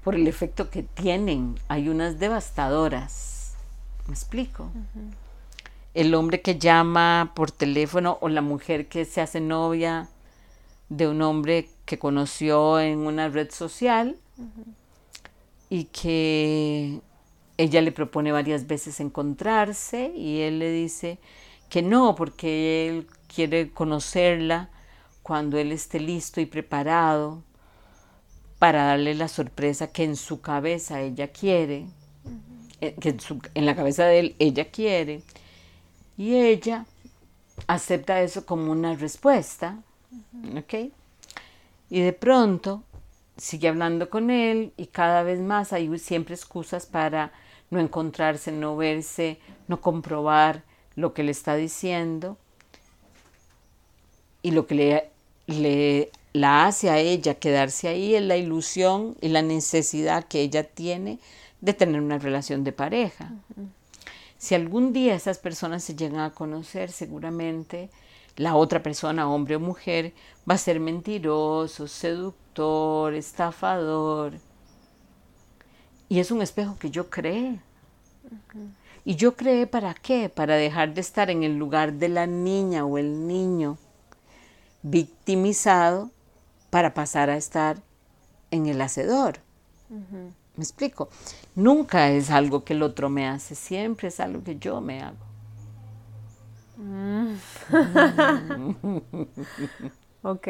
por 0.10 0.16
el 0.16 0.28
efecto 0.28 0.72
que 0.72 0.82
tienen. 0.82 1.60
Hay 1.68 1.88
unas 1.88 2.18
devastadoras. 2.18 3.54
¿Me 4.08 4.14
explico? 4.16 4.72
El 5.94 6.16
hombre 6.16 6.42
que 6.42 6.58
llama 6.58 7.34
por 7.36 7.52
teléfono 7.52 8.18
o 8.20 8.28
la 8.28 8.42
mujer 8.42 8.88
que 8.88 9.06
se 9.06 9.22
hace 9.22 9.40
novia 9.40 10.10
de 10.90 11.08
un 11.08 11.22
hombre 11.22 11.70
que 11.86 12.00
conoció 12.00 12.80
en 12.80 12.98
una 13.06 13.30
red 13.30 13.52
social 13.52 14.18
y 15.70 15.84
que 15.84 17.02
ella 17.58 17.80
le 17.80 17.92
propone 17.92 18.32
varias 18.32 18.66
veces 18.66 19.00
encontrarse 19.02 20.12
y 20.16 20.40
él 20.42 20.58
le 20.58 20.72
dice 20.72 21.20
que 21.70 21.84
no, 21.84 22.16
porque 22.16 22.90
él 22.90 23.08
quiere 23.28 23.70
conocerla 23.70 24.72
cuando 25.22 25.60
él 25.60 25.72
esté 25.72 26.00
listo 26.00 26.42
y 26.42 26.48
preparado 26.48 27.44
para 28.60 28.84
darle 28.84 29.16
la 29.16 29.30
sorpresa 29.30 29.88
que 29.88 30.04
en 30.04 30.18
su 30.18 30.42
cabeza 30.42 31.02
ella 31.02 31.30
quiere, 31.30 31.86
eh, 32.82 32.94
que 33.00 33.16
en, 33.54 33.66
la 33.66 33.76
cabeza 33.76 34.06
de 34.06 34.20
él 34.20 34.36
ella 34.38 34.70
quiere, 34.70 35.24
y 36.18 36.36
ella 36.36 36.86
acepta 37.68 38.22
eso 38.22 38.46
como 38.46 38.72
una 38.72 38.96
respuesta, 38.96 39.78
¿ok? 40.58 40.92
Y 41.90 42.02
de 42.02 42.14
pronto 42.14 42.84
sigue 43.38 43.70
hablando 43.70 44.10
con 44.10 44.30
él 44.30 44.74
y 44.76 44.88
cada 44.88 45.24
vez 45.24 45.40
más 45.40 45.72
hay 45.72 45.98
siempre 45.98 46.36
excusas 46.36 46.86
para 46.86 47.32
no 47.70 47.80
encontrarse, 47.80 48.52
no 48.52 48.76
verse, 48.76 49.40
no 49.68 49.80
comprobar 49.80 50.64
lo 50.96 51.14
que 51.14 51.24
le 51.24 51.32
está 51.32 51.56
diciendo 51.56 52.38
y 54.42 54.52
lo 54.52 54.68
que 54.68 54.76
le, 54.76 55.10
le 55.48 56.12
la 56.34 56.66
hace 56.66 56.90
a 56.90 57.00
ella 57.00 57.36
quedarse 57.36 57.88
ahí 57.88 58.16
en 58.16 58.28
la 58.28 58.38
ilusión 58.38 59.16
y 59.22 59.30
la 59.30 59.42
necesidad 59.42 60.26
que 60.26 60.42
ella 60.42 60.64
tiene 60.64 61.20
de 61.62 61.74
tener 61.74 62.02
una 62.02 62.20
relación 62.20 62.64
de 62.64 62.72
pareja. 62.72 63.32
Si 64.38 64.56
algún 64.56 64.94
día 64.94 65.16
esas 65.16 65.38
personas 65.38 65.84
se 65.84 65.96
llegan 65.96 66.22
a 66.22 66.32
conocer, 66.32 66.92
seguramente 66.92 67.90
la 68.38 68.56
otra 68.56 68.82
persona, 68.82 69.30
hombre 69.30 69.58
o 69.58 69.60
mujer, 69.60 70.14
va 70.50 70.56
a 70.56 70.58
ser 70.58 70.80
mentiroso, 70.80 71.88
seductor, 71.88 73.14
estafador. 73.14 74.34
Y 76.08 76.20
es 76.20 76.32
un 76.32 76.42
espejo 76.42 76.78
que 76.80 76.90
yo 76.90 77.10
creé. 77.10 77.60
¿Y 79.04 79.16
yo 79.16 79.36
creé 79.36 79.68
para 79.68 79.94
qué? 79.94 80.30
Para 80.30 80.56
dejar 80.56 80.94
de 80.94 81.02
estar 81.02 81.30
en 81.30 81.44
el 81.44 81.58
lugar 81.58 81.94
de 81.94 82.10
la 82.10 82.28
niña 82.28 82.86
o 82.86 82.98
el 82.98 83.28
niño 83.28 83.78
victimizado 84.84 86.12
para 86.70 86.94
pasar 86.94 87.30
a 87.30 87.38
estar 87.38 87.78
en 88.52 88.66
el 88.66 88.82
hacedor. 88.82 89.40
¿Me 89.90 90.64
explico? 90.64 91.10
Nunca 91.56 92.10
es 92.10 92.30
algo 92.30 92.64
que 92.64 92.74
el 92.74 92.84
otro 92.84 93.10
me 93.10 93.28
hace, 93.28 93.56
siempre 93.56 94.10
es 94.10 94.20
algo 94.20 94.44
que 94.44 94.58
yo 94.58 94.82
me 94.82 95.02
hago. 95.02 95.30
Mm. 96.78 97.34
ok. 100.24 100.48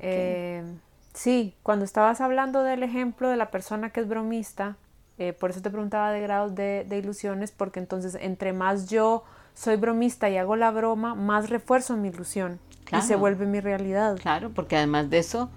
Eh, 0.00 0.64
sí, 1.12 1.54
cuando 1.62 1.84
estabas 1.84 2.20
hablando 2.20 2.62
del 2.62 2.82
ejemplo 2.82 3.28
de 3.28 3.36
la 3.36 3.50
persona 3.50 3.90
que 3.90 4.00
es 4.00 4.08
bromista, 4.08 4.76
eh, 5.18 5.32
por 5.32 5.50
eso 5.50 5.60
te 5.60 5.70
preguntaba 5.70 6.10
de 6.10 6.20
grados 6.20 6.54
de, 6.54 6.86
ilusiones, 6.90 7.52
porque 7.52 7.78
entonces 7.80 8.16
entre 8.20 8.52
más 8.52 8.88
yo 8.88 9.24
soy 9.54 9.76
bromista 9.76 10.30
y 10.30 10.36
hago 10.38 10.56
la 10.56 10.70
broma, 10.70 11.14
más 11.14 11.50
refuerzo 11.50 11.96
mi 11.96 12.08
ilusión 12.08 12.58
y 12.92 13.02
se 13.02 13.16
vuelve 13.16 13.46
mi 13.46 13.60
realidad. 13.60 14.18
Claro, 14.20 14.50
porque 14.50 14.76
además 14.76 15.08
de 15.10 15.18
eso, 15.18 15.50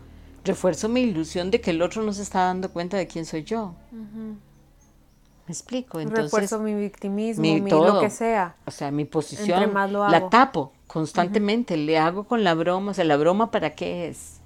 refuerzo 0.44 0.90
mi 0.90 1.02
ilusión 1.02 1.52
de 1.52 1.62
que 1.62 1.72
el 1.72 1.82
otro 1.82 2.04
no 2.04 2.14
se 2.14 2.22
está 2.22 2.46
dando 2.46 2.70
cuenta 2.72 2.98
de 2.98 3.08
quién 3.08 3.26
soy 3.26 3.44
yo. 3.44 3.76
¿Me 3.92 5.52
explico? 5.52 6.00
Entonces, 6.00 6.26
refuerzo 6.26 6.60
mi 6.60 6.74
victimismo, 6.74 7.42
mi, 7.42 7.60
lo 7.70 8.00
que 8.00 8.10
sea. 8.10 8.56
O 8.66 8.72
sea, 8.72 8.90
mi 8.92 9.06
posición 9.06 9.74
la 9.74 10.30
tapo 10.30 10.74
constantemente, 10.88 11.78
le 11.78 11.98
hago 12.00 12.24
con 12.24 12.44
la 12.44 12.54
broma. 12.54 12.92
O 12.92 12.94
sea, 12.94 13.06
¿la 13.06 13.18
broma 13.18 13.52
para 13.52 13.72
qué 13.72 14.08
es? 14.08 14.40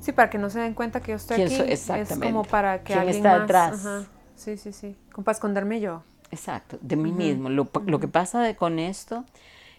Sí, 0.00 0.12
para 0.12 0.28
que 0.28 0.36
no 0.36 0.50
se 0.50 0.58
den 0.58 0.74
cuenta 0.74 1.00
que 1.00 1.12
yo 1.12 1.16
estoy 1.16 1.42
aquí. 1.42 1.54
exactamente. 1.54 2.12
Es 2.14 2.18
como 2.18 2.44
para 2.44 2.82
que 2.82 2.92
¿Quién 2.92 3.08
está 3.08 3.38
detrás? 3.38 3.86
Sí, 4.34 4.56
sí, 4.56 4.72
sí. 4.72 4.96
Como 5.12 5.24
para 5.24 5.36
esconderme 5.36 5.80
yo. 5.80 6.02
Exacto, 6.32 6.78
de 6.80 6.96
mí 6.96 7.12
mismo. 7.12 7.48
Lo, 7.48 7.70
lo, 7.86 8.00
que 8.00 8.08
pasa 8.08 8.40
de, 8.40 8.56
con 8.56 8.78
esto 8.78 9.24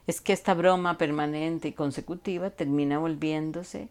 es 0.08 0.22
que 0.22 0.34
esta 0.34 0.54
broma 0.54 0.98
permanente 0.98 1.70
y 1.70 1.74
consecutiva 1.74 2.50
termina 2.50 3.00
volviéndose 3.00 3.90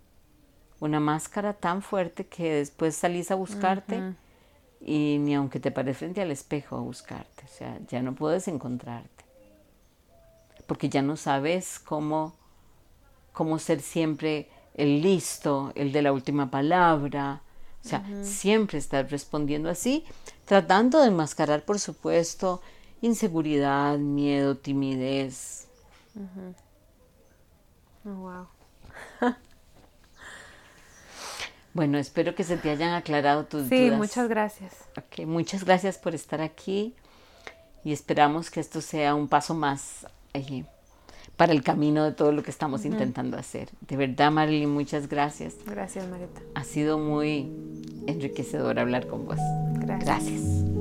una 0.80 1.00
máscara 1.00 1.54
tan 1.54 1.80
fuerte 1.80 2.26
que 2.26 2.54
después 2.54 2.96
salís 2.96 3.30
a 3.30 3.36
buscarte 3.36 4.14
y 4.80 5.18
ni 5.20 5.34
aunque 5.34 5.60
te 5.60 5.70
pares 5.70 5.96
frente 5.96 6.20
al 6.20 6.30
espejo 6.30 6.76
a 6.76 6.80
buscarte. 6.80 7.44
O 7.44 7.48
sea, 7.48 7.78
ya 7.88 8.02
no 8.02 8.14
puedes 8.14 8.48
encontrarte. 8.48 9.24
Porque 10.66 10.88
ya 10.88 11.02
no 11.02 11.16
sabes 11.16 11.78
cómo, 11.78 12.34
cómo 13.32 13.58
ser 13.58 13.80
siempre 13.80 14.48
el 14.74 15.02
listo, 15.02 15.72
el 15.76 15.92
de 15.92 16.02
la 16.02 16.12
última 16.12 16.50
palabra. 16.50 17.42
O 17.84 17.88
sea, 17.88 18.04
siempre 18.22 18.78
estar 18.78 19.08
respondiendo 19.10 19.68
así, 19.68 20.04
tratando 20.44 21.00
de 21.00 21.08
enmascarar, 21.08 21.64
por 21.64 21.78
supuesto, 21.78 22.60
inseguridad, 23.00 23.98
miedo, 23.98 24.56
timidez. 24.56 25.68
Oh, 28.04 28.10
wow. 28.10 28.46
bueno, 31.74 31.98
espero 31.98 32.34
que 32.34 32.44
se 32.44 32.56
te 32.56 32.70
hayan 32.70 32.94
aclarado 32.94 33.44
tus 33.44 33.68
dudas. 33.68 33.78
Sí, 33.78 33.90
muchas 33.90 34.28
gracias. 34.28 34.74
Okay, 34.96 35.26
muchas 35.26 35.64
gracias 35.64 35.98
por 35.98 36.14
estar 36.14 36.40
aquí 36.40 36.94
y 37.84 37.92
esperamos 37.92 38.50
que 38.50 38.60
esto 38.60 38.80
sea 38.80 39.14
un 39.14 39.28
paso 39.28 39.54
más 39.54 40.06
allí 40.32 40.64
para 41.36 41.52
el 41.52 41.62
camino 41.62 42.04
de 42.04 42.12
todo 42.12 42.30
lo 42.30 42.42
que 42.42 42.50
estamos 42.50 42.84
intentando 42.84 43.36
hacer. 43.36 43.68
De 43.80 43.96
verdad, 43.96 44.30
Marilyn, 44.30 44.70
muchas 44.70 45.08
gracias. 45.08 45.56
Gracias, 45.66 46.06
Marita. 46.08 46.40
Ha 46.54 46.64
sido 46.64 46.98
muy 46.98 47.50
enriquecedor 48.06 48.78
hablar 48.78 49.06
con 49.06 49.26
vos. 49.26 49.38
Gracias. 49.74 50.04
gracias. 50.04 50.71